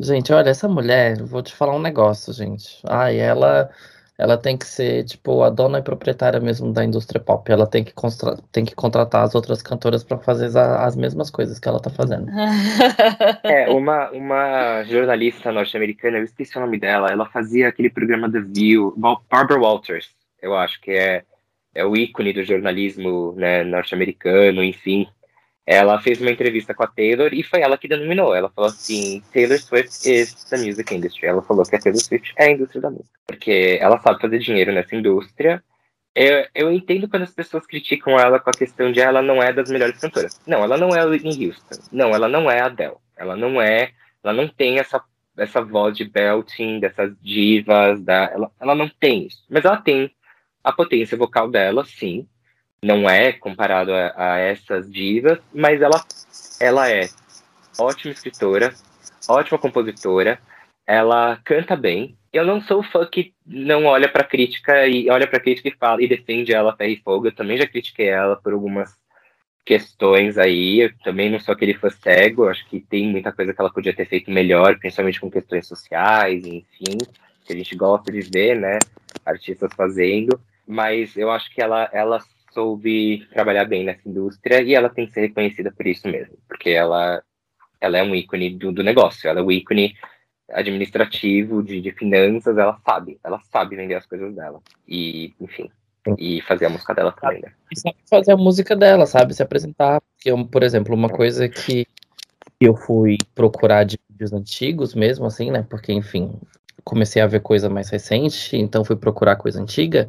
[0.00, 2.80] Gente, olha, essa mulher, vou te falar um negócio, gente.
[2.86, 3.70] Ai, ela
[4.18, 7.50] ela tem que ser, tipo, a dona e proprietária mesmo da indústria pop.
[7.50, 7.92] Ela tem que,
[8.50, 11.88] tem que contratar as outras cantoras para fazer as, as mesmas coisas que ela tá
[11.88, 12.28] fazendo.
[13.44, 18.40] é, uma, uma jornalista norte-americana, eu esqueci o nome dela, ela fazia aquele programa The
[18.40, 18.92] View,
[19.30, 20.10] Barbara Walters,
[20.42, 21.22] eu acho que é,
[21.78, 25.08] é o ícone do jornalismo né, norte-americano, enfim
[25.70, 28.34] ela fez uma entrevista com a Taylor e foi ela que denominou.
[28.34, 31.26] Ela falou assim: Taylor Swift is the music industry.
[31.26, 34.38] Ela falou que a Taylor Swift é a indústria da música, porque ela sabe fazer
[34.38, 35.62] dinheiro nessa indústria.
[36.14, 39.52] Eu, eu entendo quando as pessoas criticam ela com a questão de ela não é
[39.52, 40.40] das melhores cantoras.
[40.46, 41.82] Não, ela não é a Whitney Houston.
[41.92, 42.96] Não, ela não é a Adele.
[43.14, 43.90] Ela não é,
[44.24, 45.04] ela não tem essa
[45.36, 49.44] essa voz de belting, dessas divas, da, ela, ela não tem isso.
[49.48, 50.10] Mas ela tem
[50.68, 52.26] a potência vocal dela, sim
[52.82, 56.04] não é comparado a, a, essas divas, mas ela,
[56.60, 57.08] ela é
[57.78, 58.72] ótima escritora,
[59.28, 60.38] ótima compositora,
[60.86, 62.16] ela canta bem.
[62.32, 66.02] Eu não sou fã que não olha para crítica e olha para crítica e fala
[66.02, 67.26] e defende ela ferro e fogo.
[67.26, 68.94] Eu também já critiquei ela por algumas
[69.64, 70.80] questões aí.
[70.80, 72.44] Eu também não sou aquele fã cego.
[72.44, 75.66] Eu acho que tem muita coisa que ela podia ter feito melhor, principalmente com questões
[75.66, 76.98] sociais, enfim,
[77.44, 78.78] que a gente gosta de ver, né?
[79.24, 80.38] Artistas fazendo.
[80.68, 82.20] Mas eu acho que ela, ela
[82.52, 86.70] soube trabalhar bem nessa indústria e ela tem que ser reconhecida por isso mesmo, porque
[86.70, 87.22] ela
[87.80, 89.94] ela é um ícone do, do negócio, ela é o ícone
[90.50, 94.60] administrativo, de, de finanças, ela sabe, ela sabe vender as coisas dela.
[94.86, 95.70] E, enfim,
[96.18, 97.52] e fazer a música dela também, né?
[97.70, 99.34] E sabe fazer a música dela, sabe?
[99.34, 100.00] Se apresentar.
[100.00, 101.86] Porque, por exemplo, uma coisa que
[102.60, 105.66] eu fui procurar de vídeos antigos mesmo, assim, né?
[105.68, 106.32] Porque, enfim,
[106.82, 110.08] comecei a ver coisa mais recente, então fui procurar coisa antiga.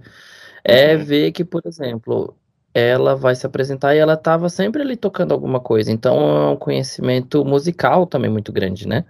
[0.64, 1.04] É uhum.
[1.04, 2.36] ver que, por exemplo,
[2.74, 5.92] ela vai se apresentar e ela estava sempre ali tocando alguma coisa.
[5.92, 9.06] Então é um conhecimento musical também muito grande, né?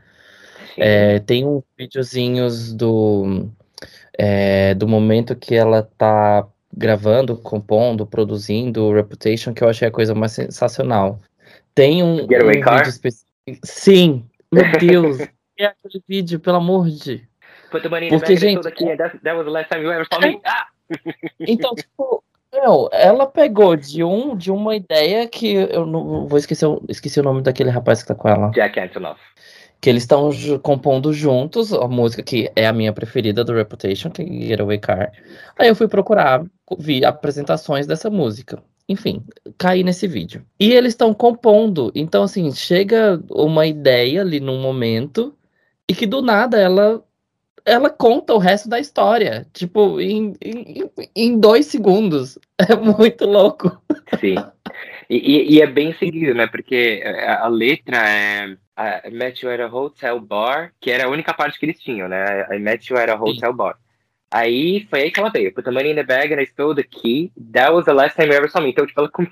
[0.77, 3.49] É, tem uns videozinhos do,
[4.17, 10.15] é, do momento que ela tá gravando, compondo, produzindo Reputation, que eu achei a coisa
[10.15, 11.19] mais sensacional.
[11.75, 13.29] Tem um, um vídeo específico.
[13.63, 15.19] Sim, meu Deus.
[15.57, 17.27] é aquele vídeo, pelo amor de.
[17.69, 18.63] Porque, gente,
[18.97, 20.39] that, that was the last time you ever saw me.
[20.45, 20.67] Ah!
[21.39, 22.23] Então, tipo,
[22.53, 27.23] meu, ela pegou de, um, de uma ideia que eu não vou esquecer, esqueci o
[27.23, 28.49] nome daquele rapaz que tá com ela.
[28.51, 29.19] Jack Antonoff
[29.81, 30.29] que eles estão
[30.61, 35.11] compondo juntos a música que é a minha preferida do Reputation, que é Getaway Car.
[35.57, 36.43] Aí eu fui procurar,
[36.77, 38.61] vi apresentações dessa música.
[38.89, 39.23] Enfim,
[39.57, 40.43] caí nesse vídeo.
[40.59, 41.91] E eles estão compondo.
[41.95, 45.33] Então, assim, chega uma ideia ali num momento
[45.87, 47.01] e que do nada ela
[47.65, 49.47] ela conta o resto da história.
[49.53, 52.37] Tipo, em, em, em dois segundos.
[52.69, 53.81] É muito louco.
[54.19, 54.35] Sim.
[55.09, 56.45] E, e, é bem seguido, né?
[56.45, 58.57] Porque a, a letra é
[59.07, 62.09] I met you at a hotel bar, que era a única parte que eles tinham,
[62.09, 62.45] né?
[62.53, 63.57] I met you at a hotel Sim.
[63.57, 63.77] bar.
[64.31, 65.53] Aí foi aí que ela veio.
[65.53, 67.31] Put the money in the bag and I stole the key.
[67.53, 68.69] That was the last time you ever saw me.
[68.69, 69.31] Então, tipo, ela come...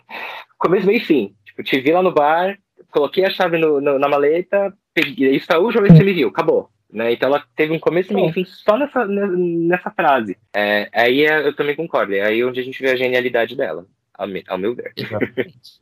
[0.58, 1.36] começo, meio e fim.
[1.46, 2.58] Tipo, te vi lá no bar,
[2.92, 6.06] coloquei a chave no, no, na maleta, peguei, isso é a última vez que você
[6.06, 6.70] me viu, acabou.
[6.98, 7.14] Né?
[7.14, 10.36] Então ela teve um começo e fim só nessa, nessa frase.
[10.52, 12.16] É, aí é, eu também concordo.
[12.16, 14.94] É aí onde a gente vê a genialidade dela, ao, me, ao meu ver.
[14.98, 15.80] Exatamente.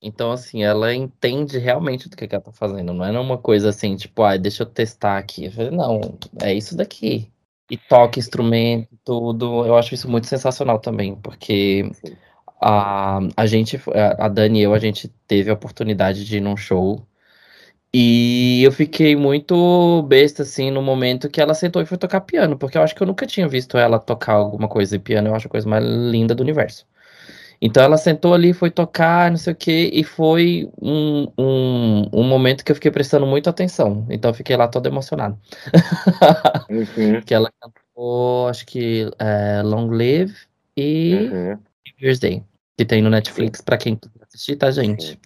[0.00, 2.94] Então, assim, ela entende realmente do que, que ela tá fazendo.
[2.94, 5.44] Não é uma coisa assim, tipo, ah, deixa eu testar aqui.
[5.44, 7.30] Eu falei, não, é isso daqui.
[7.70, 9.66] E toca instrumento, tudo.
[9.66, 11.90] Eu acho isso muito sensacional também, porque
[12.60, 13.78] a, a gente,
[14.18, 17.06] a Dani e eu, a gente teve a oportunidade de ir num show.
[17.96, 22.58] E eu fiquei muito besta, assim, no momento que ela sentou e foi tocar piano,
[22.58, 25.28] porque eu acho que eu nunca tinha visto ela tocar alguma coisa em piano.
[25.28, 26.84] Eu acho a coisa mais linda do universo.
[27.62, 32.24] Então ela sentou ali, foi tocar, não sei o que, e foi um, um, um,
[32.24, 34.04] momento que eu fiquei prestando muita atenção.
[34.10, 35.38] Então eu fiquei lá todo emocionado.
[36.68, 37.20] Uhum.
[37.24, 40.34] que ela cantou, acho que é, Long Live
[40.76, 41.58] e uhum.
[42.02, 42.42] Year's Day,
[42.76, 45.10] que tem no Netflix para quem quiser assistir, tá, gente?
[45.10, 45.18] Sim.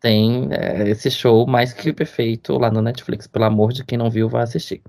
[0.00, 3.26] Tem é, esse show mais que perfeito lá no Netflix.
[3.26, 4.80] Pelo amor de quem não viu, vai assistir.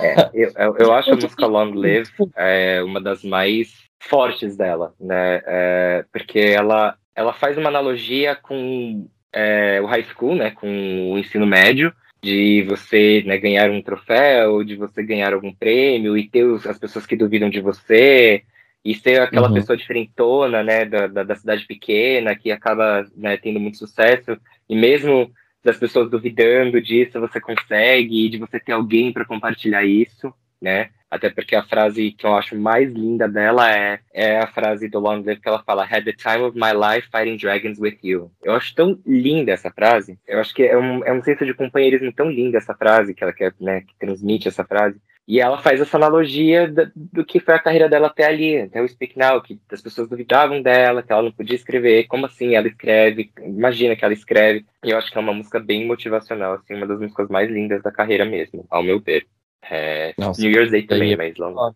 [0.00, 5.42] É, eu, eu, acho a música Long Live é, uma das mais fortes dela, né?
[5.46, 10.52] É, porque ela, ela faz uma analogia com é, o high school, né?
[10.52, 16.16] Com o ensino médio, de você né, ganhar um troféu, de você ganhar algum prêmio
[16.16, 18.42] e ter os, as pessoas que duvidam de você
[18.84, 19.54] e ser aquela uhum.
[19.54, 20.84] pessoa diferentona, né?
[20.84, 24.36] Da, da, da, cidade pequena que acaba né, tendo muito sucesso
[24.68, 25.30] e mesmo
[25.64, 30.90] das pessoas duvidando disso, você consegue, e de você ter alguém para compartilhar isso, né?
[31.10, 34.98] Até porque a frase que eu acho mais linda dela é, é a frase do
[34.98, 38.30] Long Live que ela fala Had the time of my life fighting dragons with you.
[38.42, 40.18] Eu acho tão linda essa frase.
[40.26, 43.22] Eu acho que é um, é um senso de companheirismo tão linda essa frase que
[43.22, 45.00] ela quer, né, que transmite essa frase.
[45.26, 48.82] E ela faz essa analogia do, do, que foi a carreira dela até ali, até
[48.82, 52.04] o Speak Now, que as pessoas duvidavam dela, que ela não podia escrever.
[52.04, 53.30] Como assim ela escreve?
[53.42, 54.66] Imagina que ela escreve.
[54.84, 57.82] E eu acho que é uma música bem motivacional, assim, uma das músicas mais lindas
[57.82, 59.26] da carreira mesmo, ao meu ver.
[59.70, 61.74] É, Nossa, New Year's Day também é mais longo.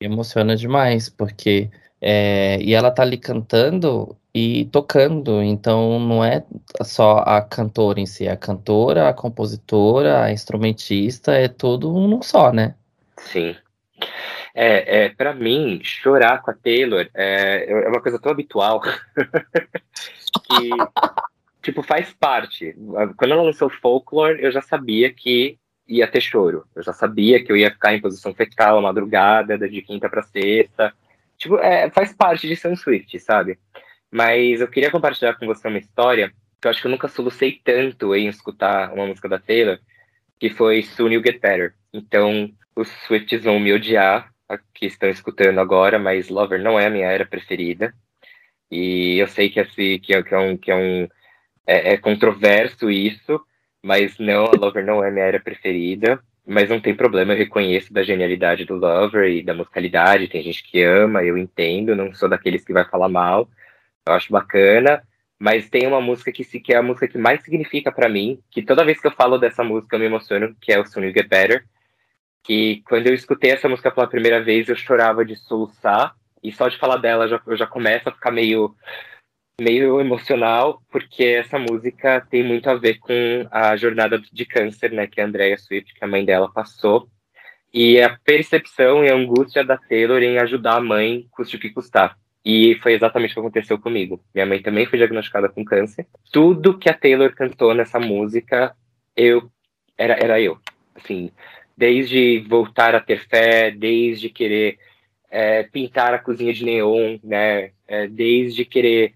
[0.00, 1.68] Emociona demais, porque.
[2.00, 6.44] É, e ela tá ali cantando e tocando, então não é
[6.82, 12.20] só a cantora em si, é a cantora, a compositora, a instrumentista, é tudo um
[12.20, 12.74] só, né?
[13.16, 13.56] Sim.
[14.54, 18.80] É, é, para mim, chorar com a Taylor é, é uma coisa tão habitual
[20.46, 20.70] que,
[21.62, 22.74] tipo, faz parte.
[23.16, 26.64] Quando ela lançou Folklore, eu já sabia que ia ter choro.
[26.74, 30.22] Eu já sabia que eu ia ficar em posição fetal a madrugada, de quinta para
[30.22, 30.94] sexta.
[31.36, 33.58] Tipo, é, faz parte de Sam Swift, sabe?
[34.10, 37.60] Mas eu queria compartilhar com você uma história que eu acho que eu nunca solucei
[37.62, 39.78] tanto em escutar uma música da Taylor,
[40.38, 41.74] que foi Soon You Get Better.
[41.92, 44.32] Então, os Swifts vão me odiar,
[44.74, 47.94] que estão escutando agora, mas Lover não é a minha era preferida.
[48.70, 51.08] E eu sei que, assim, que, é, que é um, que é, um
[51.66, 53.40] é, é controverso isso,
[53.82, 56.22] mas não, a Lover não é minha era preferida.
[56.46, 60.28] Mas não tem problema, eu reconheço da genialidade do Lover e da musicalidade.
[60.28, 63.48] Tem gente que ama, eu entendo, não sou daqueles que vai falar mal.
[64.06, 65.02] Eu acho bacana,
[65.38, 68.62] Mas tem uma música que, que é a música que mais significa para mim, que
[68.62, 71.12] toda vez que eu falo dessa música eu me emociono, que é o Soon You
[71.14, 71.64] Get Better.
[72.44, 76.14] Que quando eu escutei essa música pela primeira vez, eu chorava de soluçar.
[76.42, 78.76] E só de falar dela, já, eu já começo a ficar meio,
[79.58, 85.06] meio emocional, porque essa música tem muito a ver com a jornada de câncer, né,
[85.06, 87.08] que a Andrea Swift, que a mãe dela passou.
[87.72, 91.70] E a percepção e a angústia da Taylor em ajudar a mãe, custe o que
[91.70, 92.16] custar.
[92.44, 94.22] E foi exatamente o que aconteceu comigo.
[94.34, 96.06] Minha mãe também foi diagnosticada com câncer.
[96.30, 98.76] Tudo que a Taylor cantou nessa música,
[99.16, 99.50] eu
[99.96, 100.58] era, era eu.
[100.94, 101.32] Assim,
[101.76, 104.78] desde voltar a ter fé, desde querer
[105.30, 107.72] é, pintar a cozinha de neon, né?
[107.86, 109.14] É, desde querer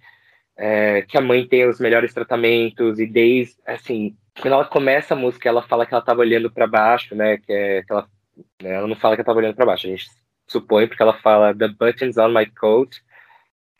[0.56, 5.16] é, que a mãe tenha os melhores tratamentos e desde assim quando ela começa a
[5.16, 7.38] música ela fala que ela estava olhando para baixo, né?
[7.38, 8.08] Que, é, que ela,
[8.62, 9.86] né, ela não fala que ela estava olhando para baixo.
[9.86, 10.06] A gente
[10.46, 13.00] supõe porque ela fala the buttons on my coat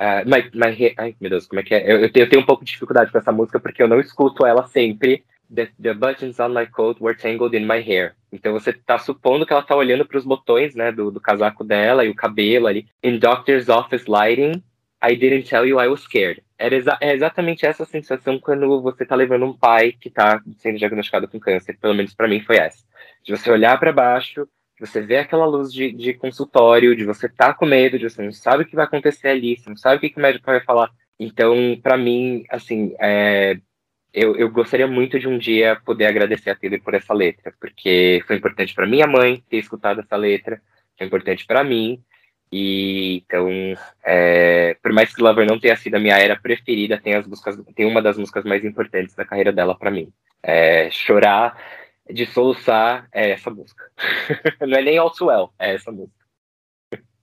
[0.01, 1.83] Uh, my, my ai, meu Deus, como é que é?
[1.83, 3.99] Eu, eu, tenho, eu, tenho, um pouco de dificuldade com essa música porque eu não
[3.99, 5.25] escuto ela sempre.
[5.53, 8.15] The, the buttons on my coat were tangled in my hair.
[8.33, 11.65] Então você tá supondo que ela tá olhando para os botões, né, do, do casaco
[11.65, 12.87] dela e o cabelo ali.
[13.03, 14.63] In doctor's office lighting,
[15.03, 16.43] I didn't tell you I was scared.
[16.59, 20.79] Era exa é exatamente essa sensação quando você tá levando um pai que tá sendo
[20.79, 21.79] diagnosticado com câncer.
[21.81, 22.85] Pelo menos para mim foi essa.
[23.25, 24.49] De você olhar para baixo
[24.81, 28.33] você vê aquela luz de, de consultório, de você tá com medo, de você não
[28.33, 30.61] sabe o que vai acontecer ali, você não sabe o que, que o médico vai
[30.61, 30.91] falar.
[31.19, 33.59] Então, para mim, assim, é,
[34.13, 38.23] eu, eu, gostaria muito de um dia poder agradecer a Taylor por essa letra, porque
[38.27, 40.61] foi importante para minha mãe ter escutado essa letra,
[40.97, 42.03] foi importante para mim.
[42.51, 43.49] E então,
[44.03, 47.57] é, por mais que Lover não tenha sido a minha era preferida, tem as músicas,
[47.77, 50.11] tem uma das músicas mais importantes da carreira dela para mim.
[50.43, 51.61] É, chorar
[52.11, 53.85] de soluçar é essa música.
[54.67, 56.18] Não é nem All Too Well, é essa música.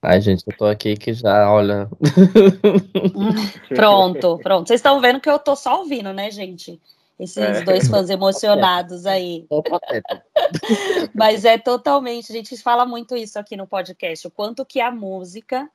[0.08, 1.90] Ai, gente, eu tô aqui que já, olha.
[3.74, 4.68] pronto, pronto.
[4.68, 6.80] Vocês estão vendo que eu tô só ouvindo, né, gente?
[7.18, 7.62] Esses é.
[7.62, 9.48] dois fãs emocionados aí.
[11.12, 14.92] Mas é totalmente, a gente fala muito isso aqui no podcast, o quanto que a
[14.92, 15.68] música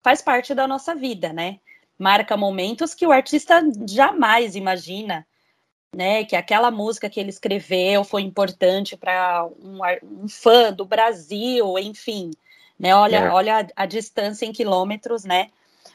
[0.00, 1.58] faz parte da nossa vida, né?
[1.98, 5.26] Marca momentos que o artista jamais imagina
[5.94, 9.80] né, que aquela música que ele escreveu foi importante para um,
[10.22, 12.30] um, fã do Brasil, enfim,
[12.82, 13.30] né, olha, é.
[13.30, 15.48] olha a, a, distância em quilômetros, né,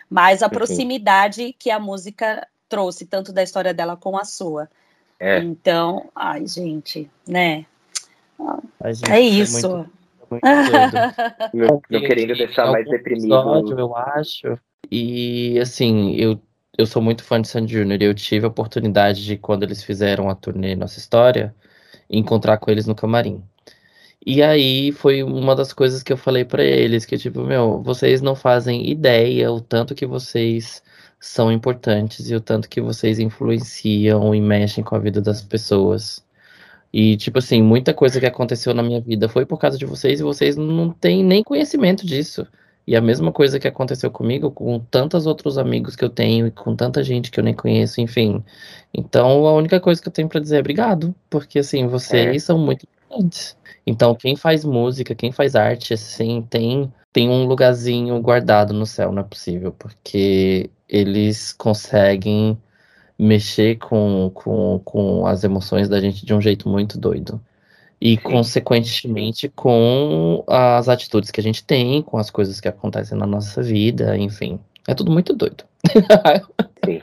[0.10, 4.70] mas a proximidade que a música trouxe, tanto da história dela como a sua.
[5.20, 5.40] É.
[5.40, 7.66] Então, ai, gente, né,
[8.86, 9.68] gente, é isso.
[9.68, 9.86] É
[10.30, 10.46] muito,
[11.54, 13.36] não, não, querendo deixar mais deprimido.
[13.36, 14.58] Episódio, eu acho.
[14.90, 16.40] E assim, eu
[16.78, 18.04] eu sou muito fã de Sandy Jr.
[18.04, 21.56] Eu tive a oportunidade de, quando eles fizeram a turnê Nossa História,
[22.08, 23.44] encontrar com eles no camarim.
[24.26, 28.22] E aí foi uma das coisas que eu falei para eles, que tipo, meu, vocês
[28.22, 30.84] não fazem ideia o tanto que vocês
[31.20, 36.26] são importantes e o tanto que vocês influenciam e mexem com a vida das pessoas.
[36.94, 40.20] E, tipo assim, muita coisa que aconteceu na minha vida foi por causa de vocês
[40.20, 42.48] e vocês não têm nem conhecimento disso.
[42.88, 46.52] E a mesma coisa que aconteceu comigo com tantos outros amigos que eu tenho e
[46.52, 48.44] com tanta gente que eu nem conheço, enfim.
[48.94, 52.40] Então a única coisa que eu tenho para dizer é obrigado, porque assim, vocês é.
[52.40, 52.88] são muito.
[53.86, 59.12] Então quem faz música, quem faz arte, assim, tem tem um lugarzinho guardado no céu,
[59.12, 62.58] não é possível, porque eles conseguem
[63.18, 67.42] mexer com, com, com as emoções da gente de um jeito muito doido
[68.00, 68.18] e, Sim.
[68.18, 73.62] consequentemente, com as atitudes que a gente tem, com as coisas que acontecem na nossa
[73.62, 74.60] vida, enfim.
[74.88, 75.64] É tudo muito doido.
[76.86, 77.02] Sim.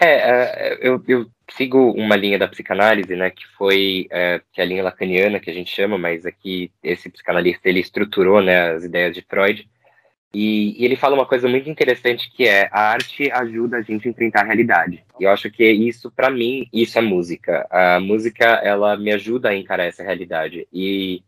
[0.00, 4.64] É, é, eu, eu, sigo uma linha da psicanálise, né, que foi é, que é
[4.64, 8.84] a linha lacaniana, que a gente chama, mas aqui esse psicanalista ele estruturou, né, as
[8.84, 9.68] ideias de Freud,
[10.34, 14.06] e, e, ele fala uma coisa muito interessante que é a arte ajuda a gente
[14.06, 15.02] a enfrentar a realidade.
[15.18, 17.66] E eu acho que isso, para mim, isso é música.
[17.70, 20.68] A música, ela me ajuda a encarar essa realidade.
[20.70, 21.22] E,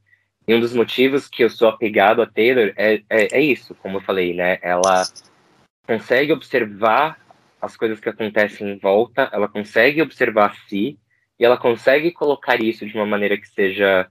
[0.47, 3.97] e um dos motivos que eu sou apegado a Taylor é, é, é isso, como
[3.97, 4.59] eu falei, né?
[4.61, 5.07] Ela
[5.87, 7.19] consegue observar
[7.61, 10.99] as coisas que acontecem em volta, ela consegue observar si,
[11.39, 14.09] e ela consegue colocar isso de uma maneira que seja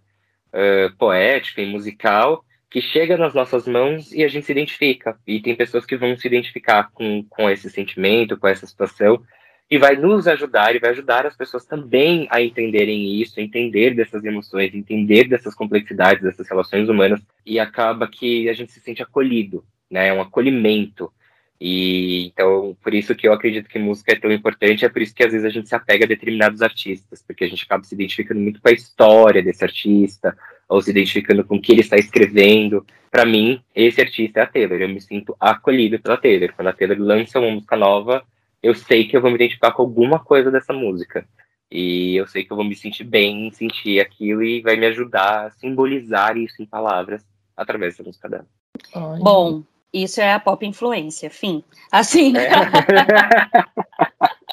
[0.48, 5.18] uh, poética e musical, que chega nas nossas mãos e a gente se identifica.
[5.26, 9.22] E tem pessoas que vão se identificar com, com esse sentimento, com essa situação,
[9.70, 13.94] e vai nos ajudar e vai ajudar as pessoas também a entenderem isso, a entender
[13.94, 19.04] dessas emoções, entender dessas complexidades, dessas relações humanas, e acaba que a gente se sente
[19.04, 20.08] acolhido, né?
[20.08, 21.12] É um acolhimento.
[21.60, 25.14] E então, por isso que eu acredito que música é tão importante, é por isso
[25.14, 27.96] que às vezes a gente se apega a determinados artistas, porque a gente acaba se
[27.96, 30.38] identificando muito com a história desse artista,
[30.70, 32.86] ou se identificando com o que ele está escrevendo.
[33.10, 34.80] Para mim, esse artista é a Taylor.
[34.80, 36.54] Eu me sinto acolhido pela Taylor.
[36.56, 38.24] Quando a Taylor lança uma música nova,
[38.62, 41.26] eu sei que eu vou me identificar com alguma coisa dessa música.
[41.72, 44.86] E eu sei que eu vou me sentir bem em sentir aquilo e vai me
[44.88, 48.48] ajudar a simbolizar isso em palavras através da música dela.
[48.94, 49.64] Bom,
[49.94, 51.64] isso é a pop influência, fim.
[51.92, 52.34] Assim.
[52.38, 52.50] É.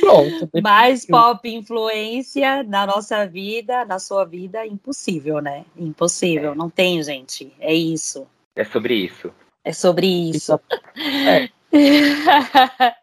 [0.00, 0.48] Pronto.
[0.62, 5.64] Mais pop influência na nossa vida, na sua vida, impossível, né?
[5.76, 6.54] Impossível, é.
[6.54, 7.52] não tem, gente.
[7.58, 8.26] É isso.
[8.54, 9.32] É sobre isso.
[9.64, 10.60] É sobre isso.
[10.96, 11.48] É.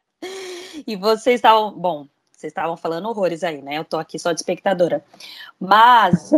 [0.85, 3.79] e vocês estavam, bom, vocês estavam falando horrores aí, né?
[3.79, 5.03] Eu tô aqui só de espectadora.
[5.59, 6.31] Mas,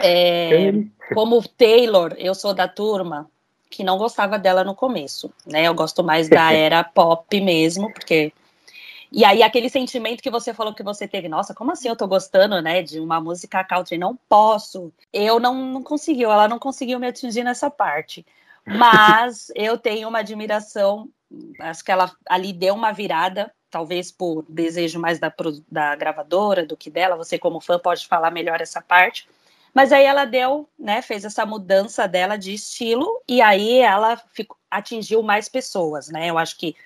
[0.00, 0.72] é,
[1.14, 3.30] como Taylor, eu sou da turma
[3.70, 5.66] que não gostava dela no começo, né?
[5.66, 8.32] Eu gosto mais da era pop mesmo, porque
[9.12, 12.08] e aí aquele sentimento que você falou que você teve, nossa, como assim eu tô
[12.08, 14.90] gostando, né, de uma música country, não posso.
[15.12, 18.24] Eu não, não conseguiu, ela não conseguiu me atingir nessa parte.
[18.66, 21.10] Mas eu tenho uma admiração,
[21.60, 25.30] acho que ela ali deu uma virada, talvez por desejo mais da,
[25.70, 29.28] da gravadora do que dela, você como fã pode falar melhor essa parte.
[29.74, 34.56] Mas aí ela deu, né, fez essa mudança dela de estilo e aí ela ficou,
[34.70, 36.28] atingiu mais pessoas, né?
[36.28, 36.76] Eu acho que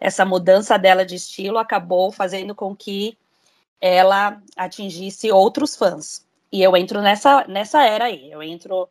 [0.00, 3.16] essa mudança dela de estilo acabou fazendo com que
[3.80, 6.26] ela atingisse outros fãs.
[6.50, 8.88] E eu entro nessa nessa era aí, eu entro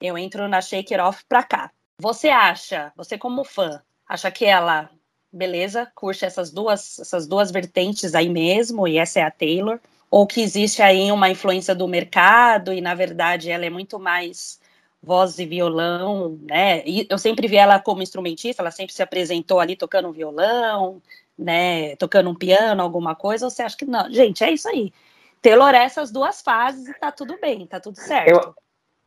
[0.00, 1.70] eu entro na Shake It Off pra cá.
[1.98, 4.90] Você acha, você como fã, acha que ela,
[5.32, 9.78] beleza, curte essas duas, essas duas vertentes aí mesmo, e essa é a Taylor,
[10.10, 14.60] ou que existe aí uma influência do mercado e na verdade ela é muito mais
[15.02, 16.82] voz e violão, né?
[16.84, 21.00] E eu sempre vi ela como instrumentista, ela sempre se apresentou ali tocando um violão,
[21.38, 24.12] né, tocando um piano, alguma coisa, você acha que não?
[24.12, 24.92] Gente, é isso aí.
[25.40, 28.28] Taylor é essas duas fases e tá tudo bem, tá tudo certo.
[28.28, 28.54] Eu,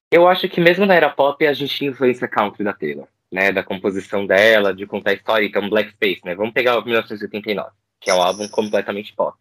[0.09, 3.51] eu acho que mesmo na era pop a gente tinha influência country da Taylor, né?
[3.51, 6.33] Da composição dela, de contar a história, então Black Space, né?
[6.33, 9.37] Vamos pegar o 1989, que é um álbum completamente pop.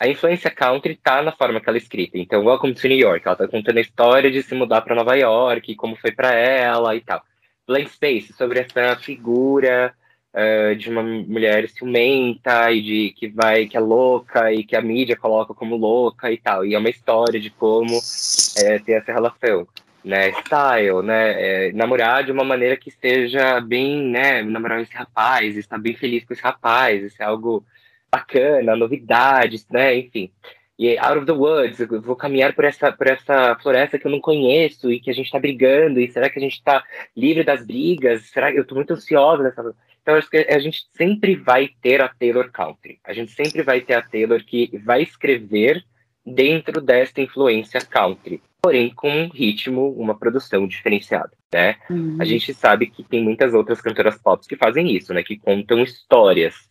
[0.00, 2.16] A influência country tá na forma que ela é escrita.
[2.16, 5.14] Então, Welcome to New York, ela tá contando a história de se mudar para Nova
[5.14, 7.22] York, como foi para ela e tal.
[7.66, 9.94] Blank Space, sobre essa figura
[10.32, 14.80] uh, de uma mulher ciumenta e de que vai que é louca e que a
[14.80, 16.64] mídia coloca como louca e tal.
[16.64, 18.00] E é uma história de como
[18.56, 19.68] é, ter essa relação
[20.02, 25.58] né, style, né, é, namorar de uma maneira que esteja bem, né, namorar esse rapaz,
[25.58, 27.62] estar bem feliz com esse rapaz, isso é algo
[28.12, 30.30] bacana, novidades, né, enfim.
[30.78, 34.10] E out of the woods, eu vou caminhar por essa, por essa floresta que eu
[34.10, 36.82] não conheço e que a gente está brigando, e será que a gente está
[37.14, 38.22] livre das brigas?
[38.30, 39.74] Será que eu estou muito ansiosa nessa...
[40.02, 42.98] Então, acho que a gente sempre vai ter a Taylor Country.
[43.04, 45.84] A gente sempre vai ter a Taylor que vai escrever
[46.24, 51.76] dentro desta influência country porém com um ritmo, uma produção diferenciada, né?
[51.88, 52.16] Uhum.
[52.20, 55.22] A gente sabe que tem muitas outras cantoras pop que fazem isso, né?
[55.22, 56.68] Que contam histórias.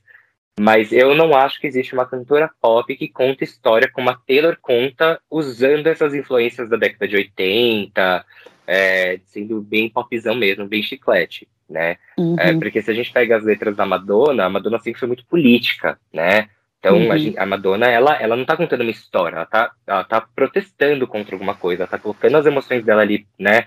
[0.60, 4.58] Mas eu não acho que existe uma cantora pop que conta história como a Taylor
[4.62, 8.26] conta, usando essas influências da década de 80,
[8.68, 11.96] é, sendo bem popzão mesmo, bem chiclete, né?
[12.18, 12.36] Uhum.
[12.38, 15.26] É, porque se a gente pega as letras da Madonna, a Madonna sempre foi muito
[15.28, 16.50] política, né?
[16.78, 17.10] Então, uhum.
[17.10, 20.20] a, gente, a, Madonna, ela, ela não tá contando uma história, ela tá, ela tá
[20.36, 23.66] protestando contra alguma coisa, ela tá colocando as emoções dela ali, né,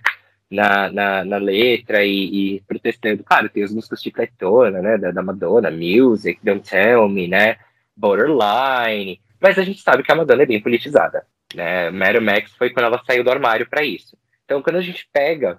[0.53, 3.25] na, na, na letra e, e, protestando.
[3.25, 7.57] Claro, tem as músicas chicletona, né, da, da Madonna, Music, Don't Tell Me, né,
[7.97, 12.71] Borderline, mas a gente sabe que a Madonna é bem politizada, né, Mary Max foi
[12.71, 14.17] quando ela saiu do armário para isso.
[14.45, 15.59] Então, quando a gente pega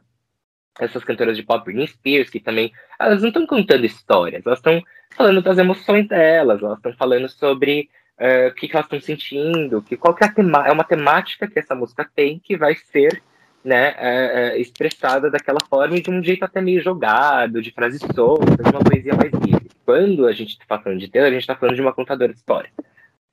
[0.80, 4.82] essas cantoras de pop, Britney Spears, que também, elas não estão contando histórias, elas estão
[5.16, 7.90] falando das emoções delas, elas estão falando sobre
[8.20, 10.34] uh, o que, que elas estão sentindo, que qual que é,
[10.68, 13.22] é uma temática que essa música tem que vai ser
[13.64, 18.02] né, uh, uh, expressada daquela forma e de um jeito até meio jogado, de frases
[18.14, 19.70] soltas, de uma poesia mais livre.
[19.86, 22.40] Quando a gente está falando de Taylor, a gente está falando de uma contadora de
[22.40, 22.70] história.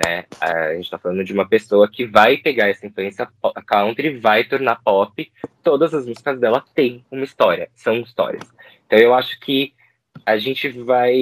[0.04, 0.24] Né?
[0.40, 3.28] A gente está falando de uma pessoa que vai pegar essa influência
[3.66, 5.30] country vai tornar pop.
[5.62, 8.42] Todas as músicas dela têm uma história, são histórias.
[8.86, 9.74] Então eu acho que
[10.24, 11.14] a gente vai.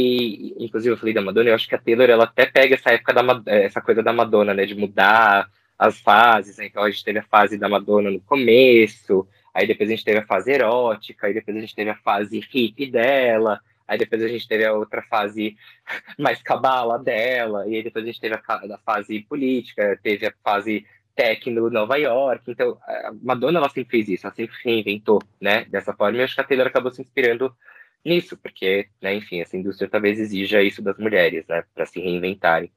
[0.59, 3.12] Inclusive, eu falei da Madonna, eu acho que a Taylor ela até pega essa época
[3.12, 4.64] da essa coisa da Madonna, né?
[4.64, 5.48] De mudar
[5.79, 6.59] as fases.
[6.59, 6.66] Né?
[6.66, 10.18] Então a gente teve a fase da Madonna no começo, aí depois a gente teve
[10.18, 14.29] a fase erótica, aí depois a gente teve a fase hippie dela, aí depois a
[14.29, 15.57] gente teve a outra fase
[16.18, 20.35] mais cabala dela, e aí depois a gente teve a, a fase política, teve a
[20.43, 22.49] fase techno Nova York.
[22.49, 25.64] Então, a Madonna ela sempre fez isso, ela sempre reinventou, né?
[25.64, 27.53] Dessa forma, e acho que a Taylor acabou se inspirando
[28.05, 32.70] nisso, porque, né, enfim, essa indústria talvez exija isso das mulheres, né, para se reinventarem.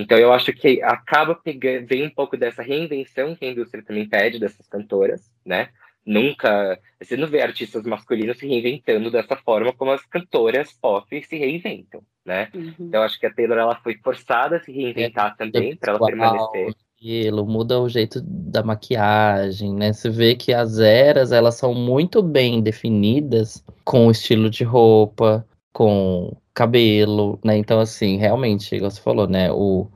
[0.00, 4.08] Então eu acho que acaba pegando, vem um pouco dessa reinvenção que a indústria também
[4.08, 5.68] pede dessas cantoras, né,
[6.04, 6.78] Nunca.
[7.00, 12.02] Você não vê artistas masculinos se reinventando dessa forma como as cantoras pop se reinventam,
[12.24, 12.48] né?
[12.54, 12.74] Uhum.
[12.80, 16.06] Então acho que a Taylor ela foi forçada a se reinventar é, também para ela
[16.06, 16.74] permanecer.
[16.98, 19.92] Cabelo, muda o jeito da maquiagem, né?
[19.92, 25.46] Você vê que as eras elas são muito bem definidas com o estilo de roupa,
[25.72, 27.56] com cabelo, né?
[27.56, 29.50] Então assim, realmente, igual você falou, né?
[29.52, 29.88] O,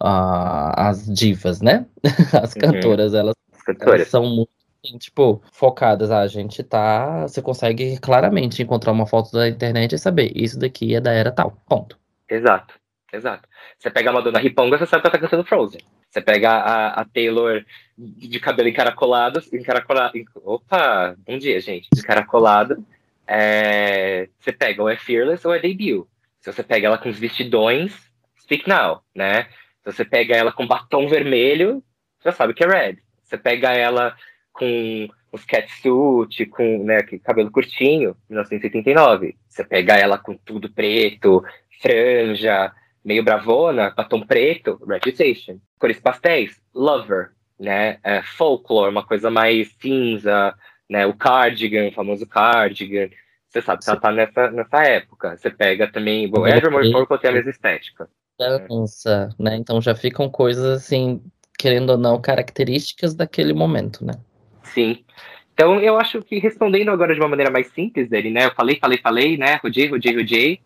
[0.00, 1.86] a, as divas, né?
[2.42, 2.60] As uhum.
[2.60, 3.18] cantoras, uhum.
[3.18, 3.34] elas,
[3.80, 4.50] elas são muito
[4.98, 6.10] tipo, focadas.
[6.10, 7.22] a gente tá.
[7.22, 11.32] Você consegue claramente encontrar uma foto da internet e saber, isso daqui é da era
[11.32, 11.52] tal.
[11.68, 11.98] Ponto.
[12.28, 12.74] Exato,
[13.12, 13.48] exato.
[13.78, 15.80] Você pega a Madonna Riponga, você sabe que ela tá cantando Frozen.
[16.08, 17.64] Você pega a, a Taylor
[17.98, 20.12] de cabelo encaracolado, encaracolado.
[20.44, 21.88] Opa, bom dia, gente.
[21.96, 22.84] Encaracolado.
[23.26, 26.06] É, você pega ou é Fearless ou é Debut.
[26.40, 27.92] Se você pega ela com os vestidões,
[28.40, 29.44] Speak Now, né?
[29.82, 31.82] Se você pega ela com batom vermelho,
[32.24, 32.98] já sabe que é Red.
[33.22, 34.16] Você pega ela
[34.52, 39.36] com os catsuit, com né, cabelo curtinho, 1989.
[39.48, 41.44] Você pega ela com tudo preto,
[41.80, 42.72] franja,
[43.04, 45.58] meio bravona, batom preto, Reputation.
[45.78, 47.98] Cores pastéis, Lover, né?
[48.02, 50.54] É, folklore, uma coisa mais cinza,
[50.88, 51.06] né?
[51.06, 53.08] O cardigan, o famoso cardigan.
[53.48, 55.36] Você sabe que ela tá nessa, nessa época.
[55.36, 56.28] Você pega também.
[56.28, 58.08] Bom, Evermore Purple tem a mesma estética.
[58.38, 59.56] Dança, né?
[59.56, 61.22] Então já ficam coisas assim,
[61.58, 64.12] querendo ou não, características daquele momento, né?
[64.62, 65.04] Sim.
[65.54, 68.44] Então, eu acho que respondendo agora de uma maneira mais simples dele, né?
[68.44, 69.58] Eu falei, falei, falei, né?
[69.62, 70.60] Rodei, rodei, rodei.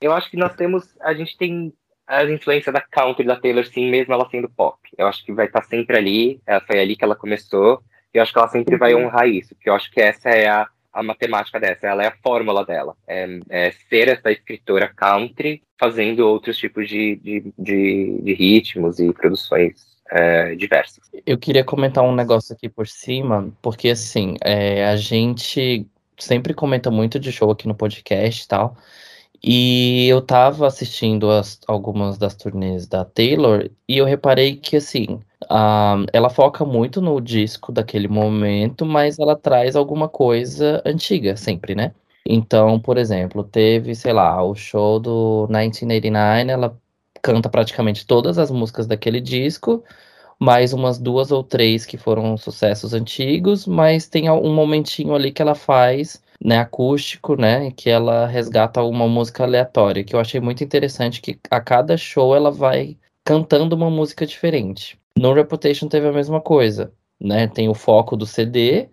[0.00, 1.72] Eu acho que nós temos, a gente tem
[2.08, 4.76] a influência da country da Taylor, sim, mesmo ela sendo pop.
[4.98, 7.84] Eu acho que vai estar sempre ali, foi ali que ela começou.
[8.14, 8.78] E eu acho que ela sempre uhum.
[8.78, 12.08] vai honrar isso, porque eu acho que essa é a, a matemática dessa, ela é
[12.08, 12.94] a fórmula dela.
[13.06, 19.12] É, é ser essa escritora country fazendo outros tipos de, de, de, de ritmos e
[19.12, 21.10] produções é, diversas.
[21.26, 25.86] Eu queria comentar um negócio aqui por cima, porque assim, é, a gente
[26.18, 28.76] sempre comenta muito de show aqui no podcast e tal.
[29.42, 35.20] E eu tava assistindo as, algumas das turnês da Taylor e eu reparei que, assim,
[35.50, 41.74] uh, ela foca muito no disco daquele momento, mas ela traz alguma coisa antiga sempre,
[41.74, 41.94] né?
[42.26, 46.78] Então, por exemplo, teve, sei lá, o show do 1989, ela
[47.22, 49.84] canta praticamente todas as músicas daquele disco,
[50.38, 55.42] mais umas duas ou três que foram sucessos antigos, mas tem um momentinho ali que
[55.42, 60.64] ela faz, né, acústico, né, que ela resgata uma música aleatória, que eu achei muito
[60.64, 65.01] interessante que a cada show ela vai cantando uma música diferente.
[65.16, 67.46] No Reputation teve a mesma coisa, né?
[67.46, 68.88] Tem o foco do CD,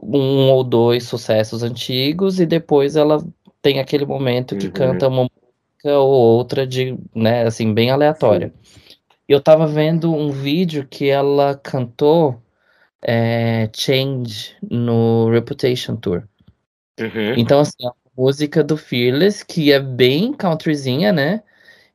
[0.00, 3.24] um ou dois sucessos antigos e depois ela
[3.62, 4.72] tem aquele momento que uhum.
[4.72, 8.52] canta uma música ou outra de, né, assim, bem aleatória.
[8.62, 8.80] Sim.
[9.26, 12.42] Eu tava vendo um vídeo que ela cantou
[13.02, 16.24] é, Change no Reputation Tour.
[17.00, 17.34] Uhum.
[17.36, 21.42] Então, assim, a música do Fearless, que é bem countryzinha, né?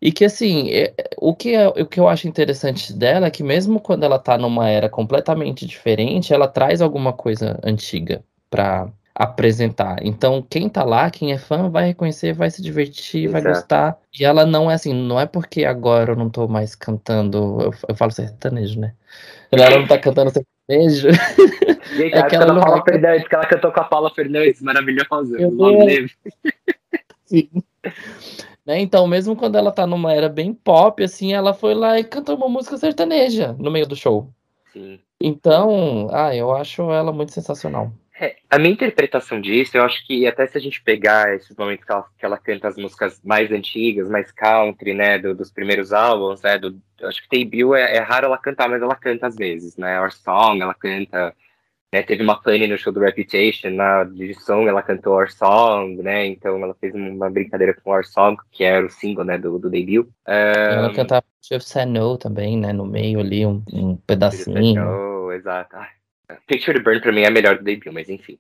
[0.01, 3.43] E que, assim, é, o, que é, o que eu acho interessante dela é que,
[3.43, 8.89] mesmo quando ela tá numa era completamente diferente, ela traz alguma coisa antiga pra,
[9.19, 9.97] apresentar.
[10.01, 13.43] Então, quem tá lá, quem é fã, vai reconhecer, vai se divertir, Exato.
[13.43, 13.97] vai gostar.
[14.17, 17.73] E ela não é assim, não é porque agora eu não tô mais cantando, eu,
[17.89, 18.93] eu falo sertanejo, né?
[19.51, 21.09] Ela não tá cantando sertanejo.
[21.97, 25.37] Gente, é que ela não Paula Fernandes, que ela cantou com a Paula Fernandes, maravilhosa.
[27.25, 27.49] Sim.
[28.69, 28.81] Né?
[28.81, 32.35] Então, mesmo quando ela tá numa era bem pop, assim, ela foi lá e cantou
[32.35, 34.31] uma música sertaneja no meio do show.
[34.71, 34.99] Sim.
[35.19, 37.91] Então, ah, eu acho ela muito sensacional.
[38.21, 41.83] É, a minha interpretação disso, eu acho que até se a gente pegar esses momentos
[41.83, 45.91] que ela, que ela canta as músicas mais antigas, mais country, né, do, dos primeiros
[45.91, 49.35] álbuns, né, do, acho que debut é, é raro ela cantar, mas ela canta às
[49.35, 51.33] vezes, né, Our Song, ela canta,
[51.93, 56.27] né, teve uma pane no show do Reputation, na edição ela cantou Our Song, né,
[56.27, 59.69] então ela fez uma brincadeira com Our Song, que era o single, né, do, do
[59.69, 60.07] debut.
[60.27, 64.83] Um, ela cantava Just Say No também, né, no meio ali, um, um pedacinho.
[64.83, 65.75] No, exato.
[65.75, 65.89] Ai,
[66.47, 68.37] Picture to Burn pra mim é a melhor do debut, mas enfim.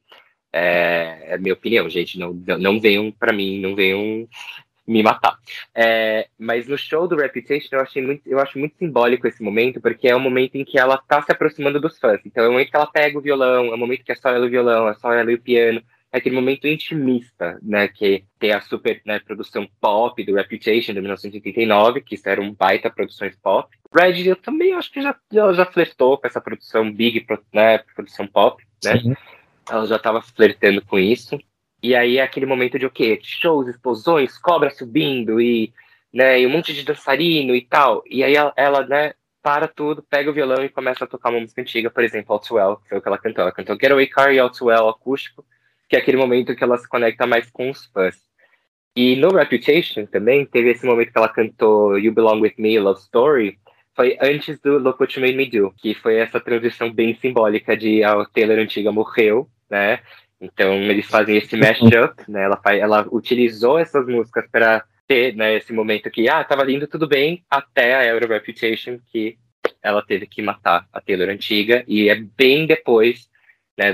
[0.51, 2.17] É, é minha opinião, gente.
[2.17, 4.27] Não, não venham pra mim, não venham
[4.89, 5.37] me matar.
[5.73, 9.79] É, mas no show do Reputation eu achei muito, eu acho muito simbólico esse momento,
[9.79, 12.19] porque é um momento em que ela tá se aproximando dos fãs.
[12.25, 14.29] Então é o momento que ela pega o violão, é o momento que é só
[14.29, 15.81] ela o violão, é só ela e o piano.
[16.11, 17.87] É aquele momento intimista, né?
[17.87, 22.51] Que tem a super né, produção pop do Reputation de 1989, que isso era um
[22.51, 23.69] baita produções pop.
[23.95, 28.25] Red, eu também acho que já, já, já flertou com essa produção big, né, produção
[28.25, 28.99] pop, né?
[28.99, 29.13] Sim.
[29.69, 31.39] Ela já estava flertando com isso.
[31.81, 33.19] E aí é aquele momento de o quê?
[33.21, 35.73] Shows, explosões, cobra subindo e,
[36.13, 38.03] né, e um monte de dançarino e tal.
[38.05, 41.39] E aí ela, ela né, para tudo, pega o violão e começa a tocar uma
[41.39, 43.41] música antiga, por exemplo, All Too Well, que foi o que ela cantou.
[43.43, 45.45] Ela cantou Getaway Car e All Too Well acústico,
[45.87, 48.15] que é aquele momento que ela se conecta mais com os fãs.
[48.95, 52.99] E no Reputation também teve esse momento que ela cantou You Belong With Me, Love
[52.99, 53.57] Story,
[53.95, 57.75] foi antes do Look What You Made Me Do, que foi essa transição bem simbólica
[57.75, 59.99] de a Taylor antiga morreu, né?
[60.39, 62.43] Então eles fazem esse mashup, né?
[62.43, 67.07] Ela, ela utilizou essas músicas para ter né, esse momento que, ah, tava lindo tudo
[67.07, 69.39] bem, até a Euro Reputation, que
[69.81, 73.27] ela teve que matar a Taylor antiga, e é bem depois,
[73.75, 73.91] né,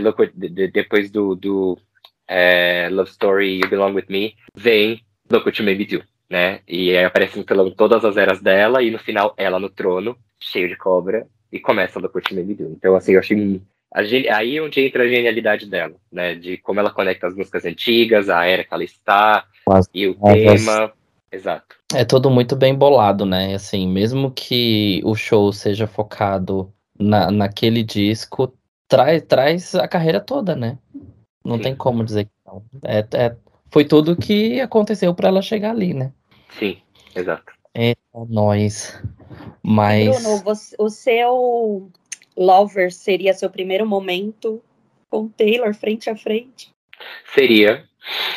[0.74, 1.80] depois do, do
[2.28, 6.60] é, Love Story You Belong With Me, vem Look What You Made Me Do, né,
[6.68, 10.18] e aí aparece no telão todas as eras dela, e no final ela no trono,
[10.38, 12.74] cheio de cobra, e começa Look What You Made Me Do.
[12.74, 13.62] Então, assim, eu achei
[13.96, 16.36] aí é onde entra a genialidade dela, né?
[16.36, 20.16] De como ela conecta as músicas antigas, a era que ela está, Mas, e o
[20.16, 20.92] tema.
[21.32, 21.76] Exato.
[21.94, 23.56] É tudo muito bem bolado, né?
[23.56, 28.54] Assim, mesmo que o show seja focado na, naquele disco,
[28.88, 30.78] traz, traz a carreira toda, né?
[31.44, 31.64] Não Sim.
[31.64, 32.64] tem como dizer que não.
[32.84, 33.36] É, é,
[33.70, 36.12] foi tudo que aconteceu para ela chegar ali, né?
[36.58, 36.78] Sim,
[37.14, 37.54] exato.
[37.74, 37.94] É
[38.30, 38.98] nós.
[39.62, 40.22] Mas.
[40.22, 41.92] Bruno, você, o seu
[42.38, 44.62] Lover seria seu primeiro momento
[45.10, 46.70] com Taylor frente a frente?
[47.34, 47.86] Seria.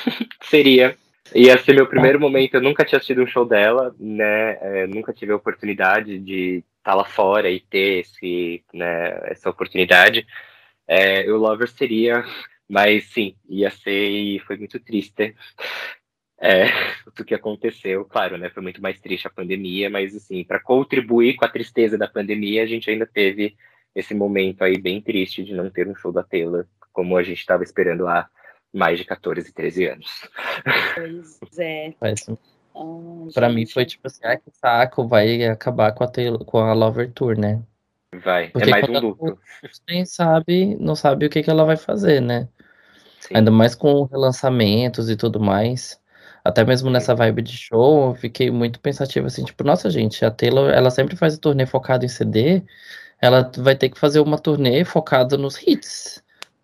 [0.43, 0.97] seria.
[1.35, 4.59] Ia ser meu primeiro momento, eu nunca tinha assistido um show dela, né?
[4.61, 10.27] É, nunca tive a oportunidade de estar lá fora e ter esse, né, essa oportunidade.
[10.87, 12.25] É, o Lover seria,
[12.67, 15.35] mas sim, ia ser e foi muito triste.
[16.41, 16.65] É,
[17.21, 18.49] o que aconteceu, claro, né?
[18.49, 22.63] Foi muito mais triste a pandemia, mas assim, para contribuir com a tristeza da pandemia,
[22.63, 23.55] a gente ainda teve
[23.95, 27.39] esse momento aí bem triste de não ter um show da Taylor, como a gente
[27.39, 28.29] estava esperando há
[28.73, 30.29] mais de 14, 13 anos.
[30.95, 31.95] Pois é.
[32.75, 36.59] Oh, pra mim foi tipo assim, ah, que saco, vai acabar com a, Taylor, com
[36.59, 37.61] a Lover Tour, né?
[38.23, 39.39] Vai, é Porque é mais um luto.
[39.89, 42.49] Nem sabe, não sabe o que, que ela vai fazer, né?
[43.21, 43.35] Sim.
[43.37, 46.01] Ainda mais com relançamentos e tudo mais.
[46.45, 50.31] Até mesmo nessa vibe de show, eu fiquei muito pensativo assim, tipo, nossa gente, a
[50.31, 52.63] Taylor, ela sempre faz o turnê focado em CD,
[53.21, 56.23] ela vai ter que fazer uma turnê focada nos hits.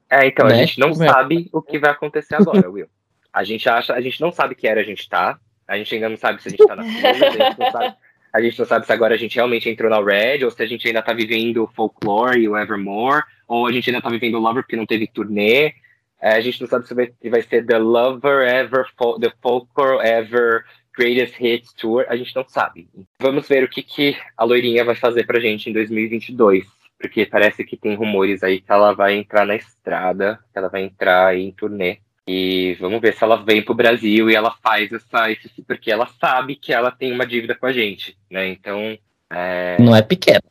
[0.09, 0.55] É, então, né?
[0.55, 1.57] a gente não Como sabe é?
[1.57, 2.89] o que vai acontecer agora, Will.
[3.33, 5.39] A gente acha, a gente não sabe que era a gente tá.
[5.67, 7.95] A gente ainda não sabe se a gente tá na fila, a gente não sabe.
[8.33, 10.67] A gente não sabe se agora a gente realmente entrou na Red, ou se a
[10.67, 14.35] gente ainda tá vivendo o Folklore e o Evermore, ou a gente ainda tá vivendo
[14.35, 15.73] o Lover porque não teve turnê.
[16.21, 18.87] É, a gente não sabe se vai, se vai ser The Lover Ever,
[19.21, 20.65] The Folklore Ever
[20.97, 22.89] Greatest Hits Tour, a gente não sabe.
[23.19, 26.65] Vamos ver o que, que a loirinha vai fazer pra gente em 2022.
[26.99, 30.83] Porque parece que tem rumores aí que ela vai entrar na estrada, que ela vai
[30.85, 31.99] entrar em turnê.
[32.27, 35.27] E vamos ver se ela vem pro Brasil e ela faz essa.
[35.67, 38.49] Porque ela sabe que ela tem uma dívida com a gente, né?
[38.49, 38.97] Então.
[39.29, 39.77] É...
[39.79, 40.43] Não é pequena.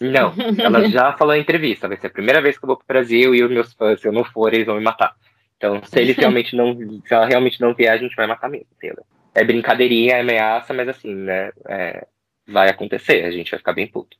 [0.00, 1.86] Não, ela já falou em entrevista.
[1.86, 4.08] Vai ser a primeira vez que eu vou pro Brasil e os meus fãs, se
[4.08, 5.14] eu não for, eles vão me matar.
[5.56, 6.76] Então, se eles realmente não.
[7.06, 9.04] Se ela realmente não vier, a gente vai matar mesmo, entendeu?
[9.36, 11.52] É brincadeirinha, é ameaça, mas assim, né?
[11.68, 12.06] É,
[12.48, 14.16] vai acontecer, a gente vai ficar bem puto.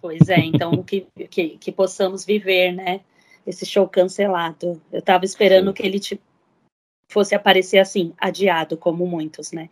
[0.00, 3.00] Pois é, então que, que, que possamos viver, né?
[3.44, 4.80] Esse show cancelado.
[4.92, 5.74] Eu tava esperando Sim.
[5.74, 6.22] que ele tipo,
[7.08, 9.68] fosse aparecer assim, adiado, como muitos, né?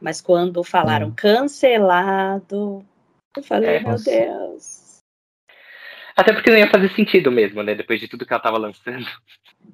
[0.00, 1.14] Mas quando falaram hum.
[1.14, 2.84] cancelado,
[3.36, 4.02] eu falei, é, meu.
[4.02, 4.85] Deus.
[6.16, 7.74] Até porque não ia fazer sentido mesmo, né?
[7.74, 9.06] Depois de tudo que ela tava lançando.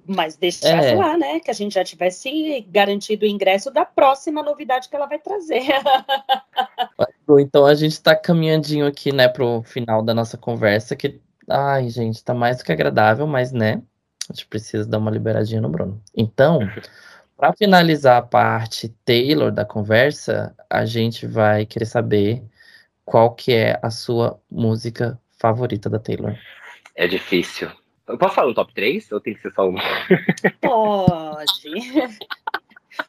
[0.04, 0.94] Mas deixasse é.
[0.96, 1.38] lá, né?
[1.38, 5.62] Que a gente já tivesse garantido o ingresso da próxima novidade que ela vai trazer.
[7.40, 12.24] então a gente tá caminhandinho aqui, né, pro final da nossa conversa, que, ai, gente,
[12.24, 13.80] tá mais do que agradável, mas, né,
[14.28, 16.02] a gente precisa dar uma liberadinha no Bruno.
[16.14, 16.58] Então,
[17.36, 22.42] para finalizar a parte Taylor da conversa, a gente vai querer saber
[23.04, 26.38] qual que é a sua música favorita da Taylor?
[26.94, 27.68] É difícil.
[28.06, 29.82] Eu posso falar um top 3 ou tem que ser só uma?
[30.62, 32.18] Pode.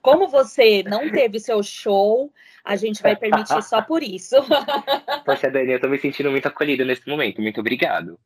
[0.01, 2.31] Como você não teve seu show,
[2.63, 4.35] a gente vai permitir só por isso.
[5.25, 7.41] Poxa, Dani, eu tô me sentindo muito acolhida nesse momento.
[7.41, 8.17] Muito obrigado.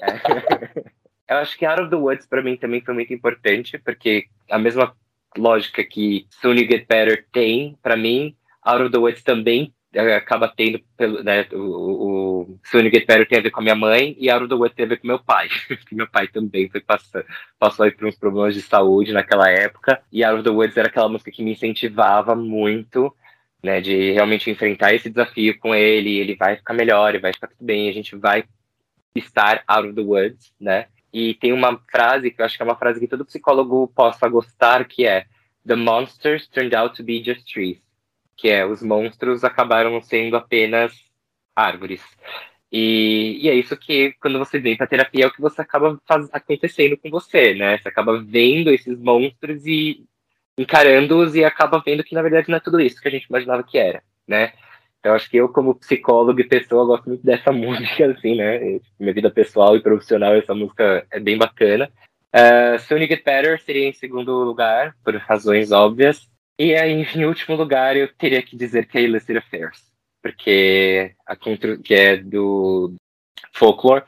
[0.00, 0.90] É.
[1.30, 4.58] Eu acho que Out of the Woods para mim também foi muito importante, porque a
[4.58, 4.96] mesma
[5.38, 8.34] lógica que Soon You Get Better tem, para mim,
[8.64, 13.42] Out of the Woods também acaba tendo pelo, né, o, o Get Better tem a
[13.42, 15.18] ver com a minha mãe e Out of the Woods tem a ver com meu
[15.18, 15.48] pai.
[15.90, 17.24] meu pai também foi passando,
[17.58, 21.08] passou por uns problemas de saúde naquela época e Out of the Woods era aquela
[21.08, 23.14] música que me incentivava muito,
[23.62, 27.48] né, de realmente enfrentar esse desafio com ele, ele vai ficar melhor, ele vai ficar
[27.48, 28.44] tudo bem, a gente vai
[29.14, 30.86] estar out of the woods, né?
[31.12, 34.28] E tem uma frase que eu acho que é uma frase que todo psicólogo possa
[34.28, 35.26] gostar, que é
[35.66, 37.82] The monsters turned out to be just trees
[38.40, 40.92] que é os monstros acabaram sendo apenas
[41.54, 42.02] árvores.
[42.72, 46.00] E, e, é isso que, quando você vem pra terapia, é o que você acaba
[46.06, 47.76] faz, acontecendo com você, né?
[47.78, 50.06] Você acaba vendo esses monstros e
[50.56, 53.62] encarando-os e acaba vendo que, na verdade, não é tudo isso que a gente imaginava
[53.62, 54.52] que era, né?
[55.00, 58.80] Então, acho que eu, como psicólogo e pessoa, gosto muito dessa música, assim, né?
[58.98, 61.90] Minha vida pessoal e profissional, essa música é bem bacana.
[62.34, 66.30] Uh, Get Better seria em segundo lugar, por razões óbvias.
[66.62, 69.90] E aí, em último lugar, eu teria que dizer que é Illicit Affairs
[70.22, 72.94] porque a que é do
[73.52, 74.04] folklore,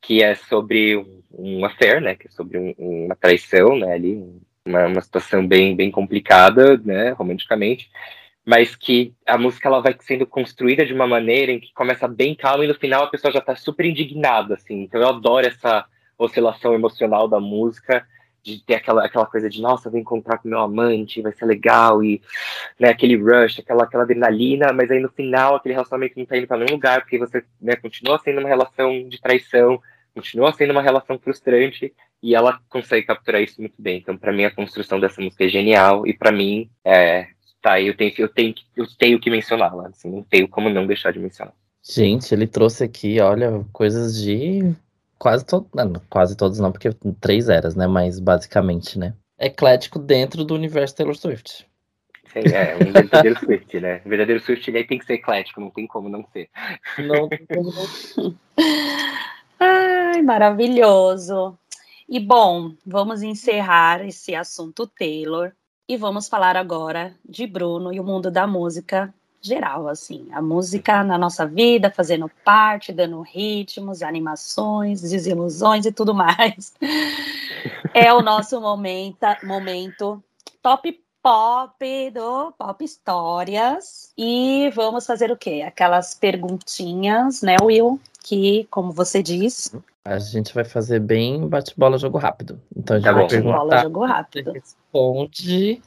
[0.00, 4.22] que é sobre um, um affair, né, que é sobre um, uma traição, né, ali,
[4.66, 7.90] uma, uma situação bem, bem complicada, né, romanticamente,
[8.44, 12.34] mas que a música ela vai sendo construída de uma maneira em que começa bem
[12.34, 14.82] calma e no final a pessoa já está super indignada, assim.
[14.82, 15.86] Então eu adoro essa
[16.18, 18.06] oscilação emocional da música
[18.44, 22.04] de ter aquela, aquela coisa de, nossa, vou encontrar com meu amante, vai ser legal,
[22.04, 22.20] e
[22.78, 26.46] né, aquele rush, aquela, aquela adrenalina, mas aí no final aquele relacionamento não tá indo
[26.46, 29.80] para nenhum lugar, porque você né, continua sendo uma relação de traição,
[30.14, 31.92] continua sendo uma relação frustrante,
[32.22, 33.98] e ela consegue capturar isso muito bem.
[33.98, 37.28] Então, para mim, a construção dessa música é genial, e para mim, é,
[37.62, 41.12] tá, eu tenho, eu tenho, eu tenho que mencioná-la, assim, não tenho como não deixar
[41.12, 41.54] de mencionar.
[41.82, 44.74] Gente, ele trouxe aqui, olha, coisas de
[45.24, 45.70] quase todos,
[46.10, 47.86] quase todos não, porque três eras, né?
[47.86, 49.14] Mas basicamente, né?
[49.38, 51.66] Eclético dentro do universo Taylor Swift.
[52.30, 54.02] Sim, é, um verdadeiro Swift, né?
[54.04, 56.50] O verdadeiro Swift ele tem que ser eclético, não tem como não ser.
[56.98, 58.36] Não tem como não
[59.58, 61.58] Ai, maravilhoso.
[62.06, 65.52] E bom, vamos encerrar esse assunto Taylor
[65.88, 69.14] e vamos falar agora de Bruno e o mundo da música
[69.44, 76.14] geral, assim, a música na nossa vida, fazendo parte, dando ritmos, animações, desilusões e tudo
[76.14, 76.74] mais.
[77.94, 80.22] É o nosso momento, momento
[80.60, 84.12] top pop do Pop Histórias.
[84.18, 85.64] E vamos fazer o quê?
[85.66, 88.00] Aquelas perguntinhas, né, Will?
[88.22, 89.74] Que, como você diz.
[90.04, 92.60] A gente vai fazer bem bate-bola, jogo rápido.
[92.76, 93.58] Então gente tá vai perguntar.
[93.58, 94.52] Bate-bola, jogo rápido.
[94.52, 95.80] Responde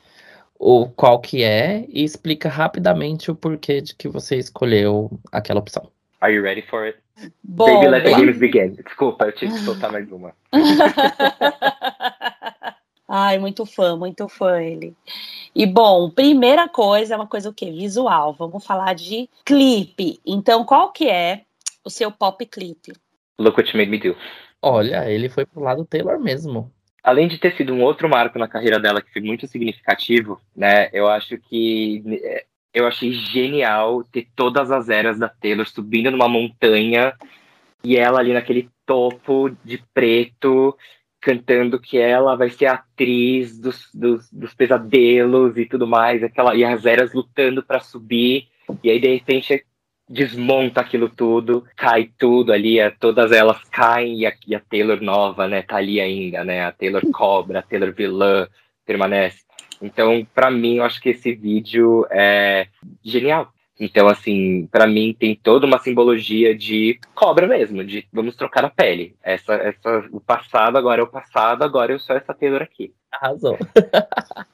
[0.59, 5.89] o qual que é e explica rapidamente o porquê de que você escolheu aquela opção.
[6.19, 6.97] Are you ready for it?
[7.43, 8.13] Bom, Baby, let bem...
[8.13, 8.71] the games begin.
[8.83, 10.33] Desculpa, eu tive que soltar mais uma.
[13.07, 14.93] Ai, muito fã, muito fã ele.
[15.55, 17.71] E bom, primeira coisa é uma coisa o quê?
[17.71, 18.33] Visual.
[18.33, 20.19] Vamos falar de clipe.
[20.25, 21.43] Então, qual que é
[21.85, 22.91] o seu pop clipe?
[23.39, 24.17] Look What You Made Me Do.
[24.61, 26.69] Olha, ele foi pro lado Taylor mesmo
[27.07, 30.89] além de ter sido um outro marco na carreira dela que foi muito significativo, né?
[30.91, 32.03] Eu acho que
[32.73, 37.13] eu achei genial ter todas as eras da Taylor subindo numa montanha
[37.81, 40.77] e ela ali naquele topo de preto
[41.21, 46.65] cantando que ela vai ser atriz dos, dos, dos pesadelos e tudo mais, aquela e
[46.65, 48.49] as eras lutando para subir
[48.83, 49.65] e aí de repente
[50.09, 55.01] desmonta aquilo tudo, cai tudo ali, é, todas elas caem e a, e a, Taylor
[55.01, 58.47] nova, né, tá ali ainda, né, a Taylor cobra, a Taylor vilã
[58.85, 59.45] permanece.
[59.81, 62.67] Então, para mim, eu acho que esse vídeo é
[63.03, 63.51] genial.
[63.79, 68.71] Então, assim, para mim tem toda uma simbologia de cobra mesmo, de vamos trocar a
[68.71, 69.15] pele.
[69.21, 72.91] Essa, essa, o passado agora é o passado, agora eu sou essa Taylor aqui.
[73.11, 73.55] Arrasou.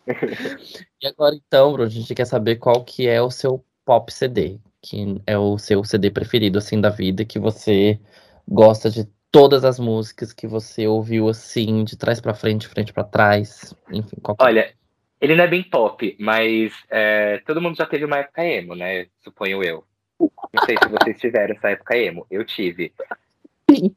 [1.02, 4.60] e agora então, Bruno, a gente quer saber qual que é o seu pop CD
[4.84, 7.98] que é o seu CD preferido, assim, da vida, que você
[8.46, 13.06] gosta de todas as músicas que você ouviu, assim, de trás para frente, frente para
[13.06, 14.18] trás, enfim.
[14.22, 14.44] Qualquer...
[14.44, 14.74] Olha,
[15.22, 19.08] ele não é bem pop, mas é, todo mundo já teve uma época emo, né?
[19.24, 19.86] Suponho eu.
[20.20, 22.28] Não sei se vocês tiveram essa época emo.
[22.30, 22.94] Eu tive.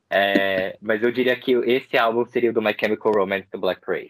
[0.09, 3.85] É, mas eu diria que esse álbum seria o do My Chemical Romance do Black
[3.85, 4.09] Parade.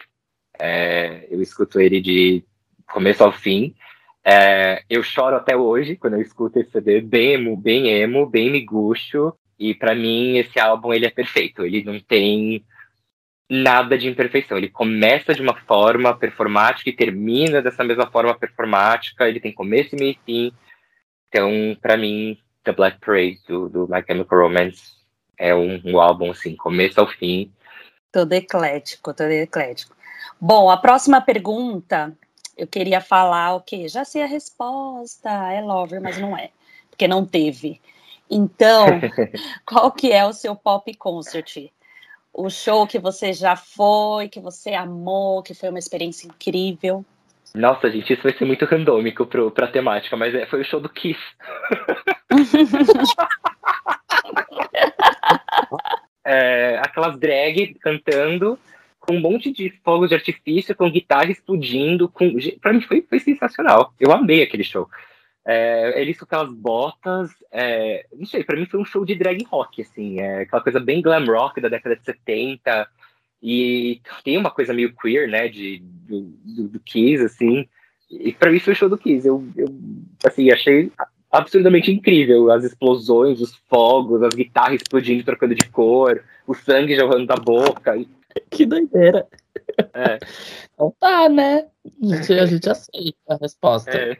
[0.59, 2.43] É, eu escuto ele de
[2.87, 3.75] começo ao fim.
[4.29, 8.51] É, eu choro até hoje quando eu escuto esse CD, bem emo, bem emo, bem
[8.51, 9.33] miguxo.
[9.57, 11.63] E para mim esse álbum ele é perfeito.
[11.63, 12.65] Ele não tem
[13.49, 14.57] nada de imperfeição.
[14.57, 19.29] Ele começa de uma forma performática e termina dessa mesma forma performática.
[19.29, 20.51] Ele tem começo, meio e fim.
[21.29, 24.97] Então, para mim, The Black Parade do, do My Chemical Romance
[25.37, 27.49] é um, um álbum assim, começo ao fim.
[28.11, 29.95] Todo eclético, todo eclético.
[30.39, 32.13] Bom, a próxima pergunta
[32.57, 33.87] eu queria falar o quê?
[33.87, 36.49] Já sei a resposta, é Lover, mas não é,
[36.89, 37.79] porque não teve.
[38.29, 38.85] Então,
[39.65, 41.69] qual que é o seu pop concert?
[42.33, 47.05] O show que você já foi, que você amou, que foi uma experiência incrível?
[47.55, 50.79] Nossa, gente, isso vai ser muito randômico pro, pra temática, mas é, foi o show
[50.79, 51.19] do Kiss.
[56.25, 58.59] é, aquelas drag cantando,
[59.07, 62.09] com um monte de fogos de artifício, com guitarra explodindo.
[62.09, 62.33] Com...
[62.59, 63.93] Pra mim foi, foi sensacional.
[63.97, 64.89] Eu amei aquele show.
[65.45, 69.41] É, eles com aquelas botas, é, não sei, pra mim foi um show de drag
[69.45, 72.85] rock, assim, é, aquela coisa bem glam rock da década de 70,
[73.41, 77.65] e tem uma coisa meio queer, né, de, do, do, do Kiss, assim,
[78.11, 79.67] e pra mim foi o show do Kiss, eu, eu
[80.25, 80.91] assim, achei
[81.31, 87.25] absurdamente incrível, as explosões, os fogos, as guitarras explodindo, trocando de cor, o sangue jorrando
[87.25, 87.95] da boca,
[88.49, 89.27] Que doideira.
[89.93, 90.17] é,
[90.73, 91.67] Então tá, né?
[92.03, 93.91] A gente, a gente aceita a resposta.
[93.91, 94.17] é.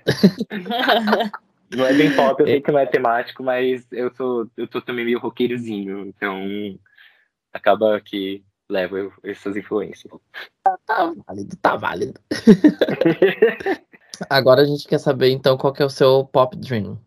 [1.75, 4.81] Não é bem pop, eu sei que não é temático, mas eu sou, eu tô
[4.81, 6.39] também meio roqueirozinho, então
[7.51, 10.13] acaba que leva essas influências.
[10.63, 12.19] Tá válido, tá válido.
[14.29, 16.97] Agora a gente quer saber, então, qual que é o seu pop dream.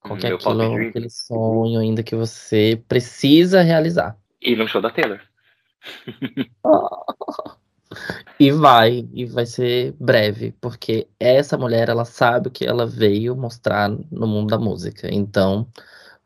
[0.00, 0.88] Qual que é aquilo, dream?
[0.88, 4.16] aquele sonho ainda que você precisa realizar.
[4.40, 5.20] E no show da Taylor.
[8.38, 13.34] E vai, e vai ser breve, porque essa mulher, ela sabe o que ela veio
[13.34, 15.08] mostrar no mundo da música.
[15.10, 15.66] Então,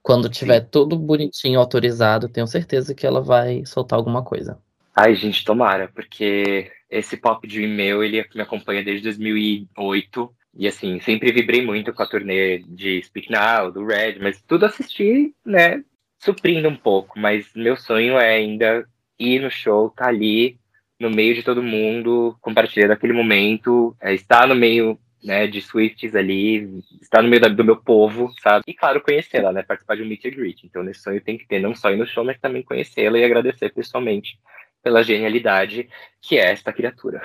[0.03, 4.59] quando tiver tudo bonitinho, autorizado, tenho certeza que ela vai soltar alguma coisa.
[4.94, 10.34] Ai, gente, tomara, porque esse pop dream meu, ele me acompanha desde 2008.
[10.55, 14.66] E assim, sempre vibrei muito com a turnê de Speak Now, do Red, mas tudo
[14.66, 15.82] assisti, né,
[16.18, 17.18] suprindo um pouco.
[17.18, 18.86] Mas meu sonho é ainda
[19.23, 20.59] ir no show, tá ali,
[20.99, 26.14] no meio de todo mundo, compartilhando aquele momento, é, estar no meio, né, de Swifts
[26.14, 28.64] ali, estar no meio da- do meu povo, sabe?
[28.66, 30.64] E claro, conhecê-la, né, participar de um meet and greet.
[30.64, 33.25] Então, nesse sonho tem que ter não só ir no show, mas também conhecê-la e
[33.25, 34.39] agradecer pessoalmente
[34.83, 35.89] pela genialidade
[36.20, 37.23] que é esta criatura.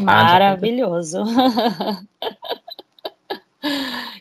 [0.00, 1.22] Maravilhoso.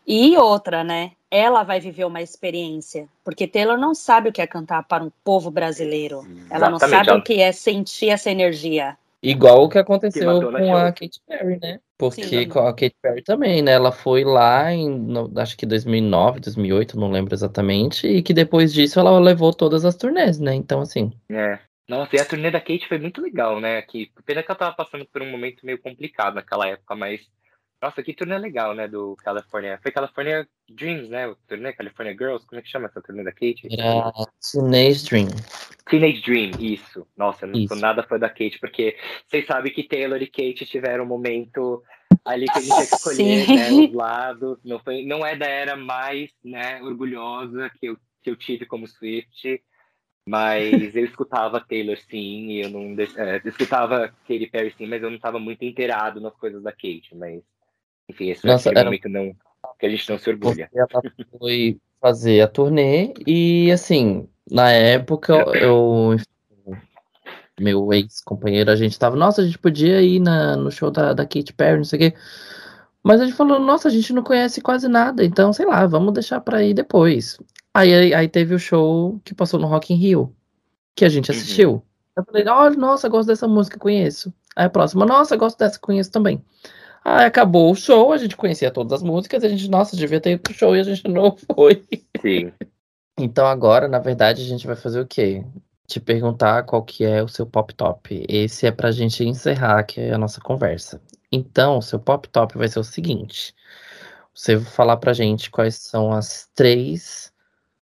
[0.06, 1.12] e outra, né?
[1.32, 5.12] Ela vai viver uma experiência, porque Taylor não sabe o que é cantar para um
[5.24, 6.22] povo brasileiro.
[6.50, 8.98] Ela não Exatamente, sabe o que é sentir essa energia.
[9.22, 10.92] Igual o que aconteceu Que Madonna com a.
[10.92, 11.80] Katy Perry, né?
[11.98, 12.48] Porque Sim.
[12.48, 13.74] com a Katy Perry também, né?
[13.74, 18.74] Ela foi lá em, no- acho que 2009, 2008, não lembro exatamente, e que depois
[18.74, 20.56] disso ela levou todas as turnês, né?
[20.56, 21.60] Então, assim, É.
[21.88, 23.82] Nossa, e a turnê da Kate foi muito legal, né?
[23.82, 27.20] Que, pena que ela tava passando por um momento meio complicado naquela época, mas.
[27.82, 28.88] Nossa, que turnê legal, né?
[28.88, 29.80] Do California.
[29.82, 31.28] Foi California Dreams, né?
[31.28, 32.46] O turnê California Girls.
[32.46, 33.68] Como é que chama essa turnê da Kate?
[33.72, 34.12] era
[34.52, 35.28] Teenage Dream.
[35.90, 37.08] Teenage Dream, isso.
[37.16, 37.82] Nossa, eu não sou Isso.
[37.82, 41.82] nada fã da Kate, porque vocês sabem que Taylor e Kate tiveram um momento
[42.26, 43.56] ali que a gente tinha que escolher, Sim.
[43.56, 43.72] né?
[43.72, 44.58] Os lados.
[44.64, 48.88] Não, foi, não é da era mais né, orgulhosa que eu, que eu tive como
[48.88, 49.62] Swift.
[50.28, 55.02] Mas eu escutava Taylor sim, e eu não é, eu escutava Katy Perry sim, mas
[55.02, 57.16] eu não estava muito inteirado nas coisas da Kate.
[57.16, 57.42] Mas,
[58.10, 59.32] enfim, esse Nossa, é era- momento não,
[59.80, 60.70] que a gente não se orgulha.
[60.74, 60.88] Ela
[61.38, 66.16] foi fazer a turnê e, assim, na época, eu,
[67.60, 71.24] meu ex-companheiro, a gente tava, nossa, a gente podia ir na, no show da, da
[71.26, 72.18] Katy Perry, não sei o quê.
[73.04, 76.14] Mas a gente falou, nossa, a gente não conhece quase nada, então, sei lá, vamos
[76.14, 77.38] deixar pra ir depois.
[77.74, 80.36] Aí, aí, aí teve o show que passou no Rock in Rio,
[80.96, 81.38] que a gente Uhum.
[81.38, 81.84] assistiu.
[82.16, 84.34] Eu falei, olha, nossa, gosto dessa música, conheço.
[84.56, 86.44] Aí a próxima, nossa, gosto dessa, conheço também.
[87.12, 90.34] Aí acabou o show, a gente conhecia todas as músicas, a gente, nossa, devia ter
[90.34, 91.84] ido pro show e a gente não foi.
[92.22, 92.54] Sim.
[93.20, 95.44] Então agora, na verdade, a gente vai fazer o quê?
[95.88, 98.24] Te perguntar qual que é o seu pop top.
[98.30, 101.02] Esse é pra gente encerrar aqui a nossa conversa.
[101.32, 103.56] Então, o seu pop top vai ser o seguinte.
[104.32, 107.34] Você vai falar pra gente quais são as três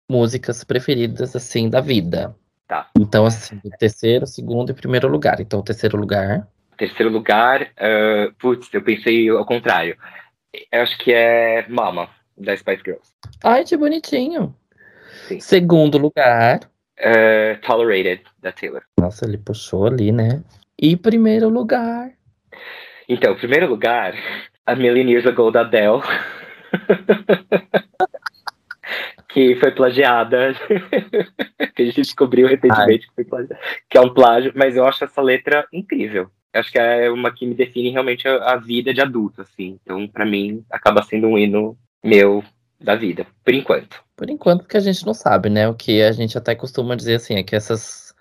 [0.09, 2.33] músicas preferidas, assim, da vida.
[2.69, 2.89] Tá.
[2.97, 5.41] Então, assim, o terceiro, segundo e primeiro lugar.
[5.41, 6.47] Então, o terceiro lugar.
[6.77, 9.97] Terceiro lugar, ah, putz, eu pensei ao contrário.
[10.71, 13.13] Eu acho que é Mama, da Spice Girls.
[13.43, 14.55] Ai, que bonitinho.
[15.27, 15.41] Sim.
[15.41, 16.61] Segundo lugar.
[16.99, 18.83] Ah, Tolerated, da Taylor.
[18.99, 20.43] Nossa, ele puxou ali, né?
[20.79, 22.13] E primeiro lugar.
[23.09, 24.15] Então, primeiro lugar,
[24.67, 26.03] A Million Years Ago, da Adele.
[29.29, 30.55] que foi plagiada.
[31.77, 35.05] que a gente descobriu recentemente que, foi plagiada, que é um plágio, mas eu acho
[35.05, 36.31] essa letra incrível.
[36.57, 39.79] Acho que é uma que me define realmente a, a vida de adulto, assim.
[39.83, 42.45] Então, pra mim, acaba sendo um hino meu
[42.81, 44.03] da vida, por enquanto.
[44.15, 45.69] Por enquanto, porque a gente não sabe, né?
[45.69, 48.15] O que a gente até costuma dizer assim é que essas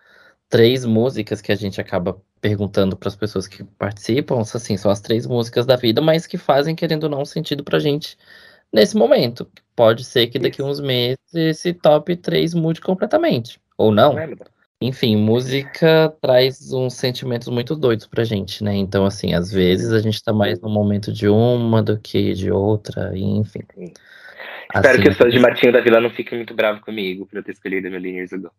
[0.49, 5.01] três músicas que a gente acaba perguntando para as pessoas que participam, assim, são as
[5.01, 8.17] três músicas da vida, mas que fazem, querendo ou não, sentido pra gente
[8.71, 9.49] nesse momento.
[9.75, 13.59] Pode ser que daqui a uns meses esse top 3 mude completamente.
[13.77, 14.17] Ou não.
[14.17, 14.29] É?
[14.81, 18.75] Enfim, música traz uns sentimentos muito doidos pra gente, né?
[18.75, 22.51] Então, assim, às vezes a gente tá mais no momento de uma do que de
[22.51, 23.61] outra, e enfim.
[23.73, 23.93] Sim.
[24.73, 27.37] Espero Assim, que os fãs de Martinho da Vila não fiquem muito bravos comigo por
[27.37, 28.51] eu ter escolhido a Million Years Ago.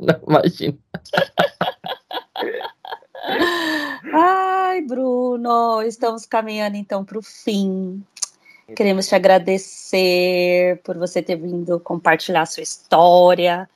[0.00, 0.76] Não, imagina.
[4.12, 8.04] Ai, Bruno, estamos caminhando então para o fim.
[8.76, 13.68] Queremos te agradecer por você ter vindo compartilhar sua história,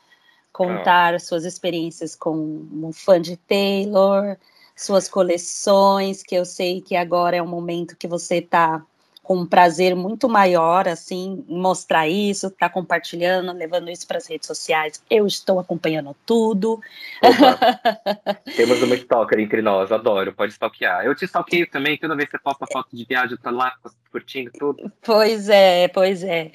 [0.53, 1.19] contar ah.
[1.19, 4.37] suas experiências como fã de Taylor,
[4.77, 8.85] suas coleções, que eu sei que agora é um momento que você está
[9.29, 14.47] com um prazer muito maior, assim, mostrar isso, tá compartilhando, levando isso para as redes
[14.47, 15.05] sociais.
[15.11, 16.81] Eu estou acompanhando tudo.
[18.57, 21.05] Temos uma stalker entre nós, adoro, pode stalkear.
[21.05, 23.77] Eu te stalkeio também, toda vez que você posta foto de viagem, eu tô lá
[24.11, 24.91] curtindo tudo.
[25.03, 26.51] Pois é, pois é.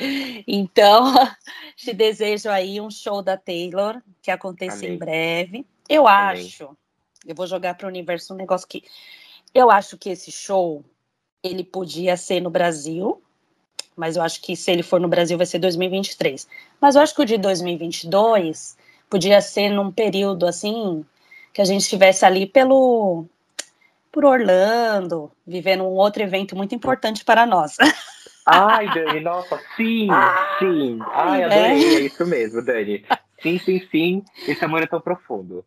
[0.48, 1.14] Então,
[1.78, 4.96] te desejo aí um show da Taylor, que aconteça Amém.
[4.96, 5.68] em breve.
[5.88, 6.44] Eu Amém.
[6.44, 6.76] acho,
[7.24, 8.84] eu vou jogar para o universo um negócio que
[9.54, 10.84] eu acho que esse show
[11.44, 13.22] ele podia ser no Brasil,
[13.96, 16.48] mas eu acho que se ele for no Brasil vai ser 2023.
[16.80, 18.78] Mas eu acho que o de 2022
[19.10, 21.06] podia ser num período assim
[21.54, 23.26] que a gente estivesse ali pelo
[24.12, 27.76] por Orlando, vivendo um outro evento muito importante para nós.
[28.46, 30.08] Ai, Dani, nossa, sim,
[30.60, 31.00] sim.
[31.12, 31.96] Ai, adorei, é.
[31.96, 33.04] é isso mesmo, Dani.
[33.44, 34.24] Sim, sim, sim.
[34.48, 35.66] Esse amor é tão profundo.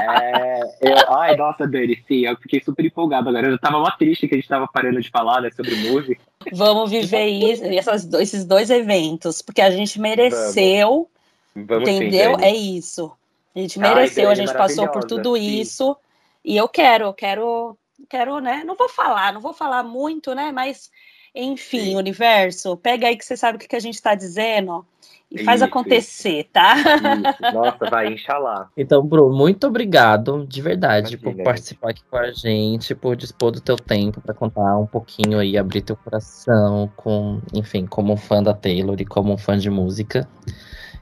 [0.00, 3.48] É, eu, ai, nossa, Dani, sim, eu fiquei super empolgado agora.
[3.48, 6.22] Eu tava uma triste que a gente tava parando de falar né, sobre música.
[6.52, 11.10] Vamos viver isso, essas, esses dois eventos, porque a gente mereceu.
[11.52, 12.38] Vamos, Vamos entendeu?
[12.38, 13.12] Sim, é isso.
[13.54, 15.60] A gente mereceu, ai, Dani, a gente passou por tudo sim.
[15.60, 15.96] isso.
[16.44, 17.76] E eu quero, eu quero,
[18.08, 18.62] quero, né?
[18.64, 20.52] Não vou falar, não vou falar muito, né?
[20.52, 20.92] Mas,
[21.36, 21.96] enfim, sim.
[21.96, 24.84] universo, pega aí que você sabe o que, que a gente tá dizendo
[25.30, 26.48] e faz isso, acontecer, isso.
[26.52, 26.76] tá?
[26.76, 27.54] Isso.
[27.54, 28.68] Nossa, vai, inxalá.
[28.76, 33.50] Então, Bruno, muito obrigado, de verdade, Imagina, por participar aqui com a gente, por dispor
[33.50, 38.16] do teu tempo para contar um pouquinho aí, abrir teu coração, com, enfim, como um
[38.16, 40.28] fã da Taylor e como um fã de música.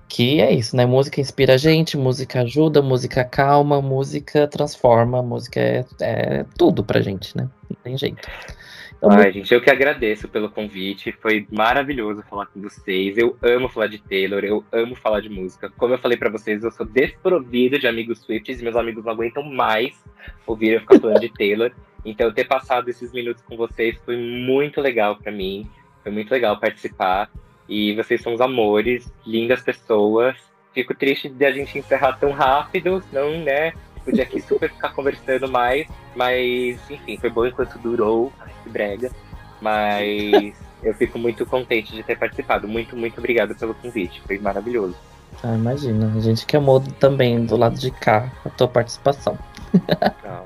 [0.09, 0.87] Que é isso, né?
[0.87, 7.01] Música inspira a gente, música ajuda, música calma, música transforma, música é, é tudo pra
[7.01, 7.49] gente, né?
[7.69, 8.29] Não tem jeito.
[9.11, 11.13] Ai, gente, eu que agradeço pelo convite.
[11.13, 13.19] Foi maravilhoso falar com vocês.
[13.19, 15.71] Eu amo falar de Taylor, eu amo falar de música.
[15.77, 19.43] Como eu falei para vocês, eu sou desprovido de amigos Swifts, meus amigos não aguentam
[19.43, 20.03] mais
[20.47, 21.71] ouvir eu ficar falando de Taylor.
[22.05, 25.69] Então, ter passado esses minutos com vocês foi muito legal para mim.
[26.03, 27.31] Foi muito legal participar.
[27.69, 30.37] E vocês são os amores, lindas pessoas.
[30.73, 33.73] Fico triste de a gente encerrar tão rápido, não, né?
[34.05, 38.33] Podia aqui super ficar conversando mais, mas enfim, foi bom enquanto durou
[38.63, 39.11] que brega.
[39.61, 42.69] Mas eu fico muito contente de ter participado.
[42.69, 44.21] Muito, muito obrigado pelo convite.
[44.27, 44.95] Foi maravilhoso.
[45.43, 46.13] Ah, imagina.
[46.17, 49.39] A gente que amou também do lado de cá a tua participação.
[50.23, 50.45] Não,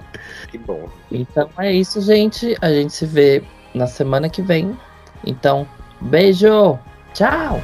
[0.50, 0.88] que bom.
[1.10, 2.56] Então é isso, gente.
[2.60, 3.42] A gente se vê
[3.74, 4.76] na semana que vem.
[5.24, 5.66] Então,
[6.00, 6.78] beijo!
[7.12, 7.60] Tchau!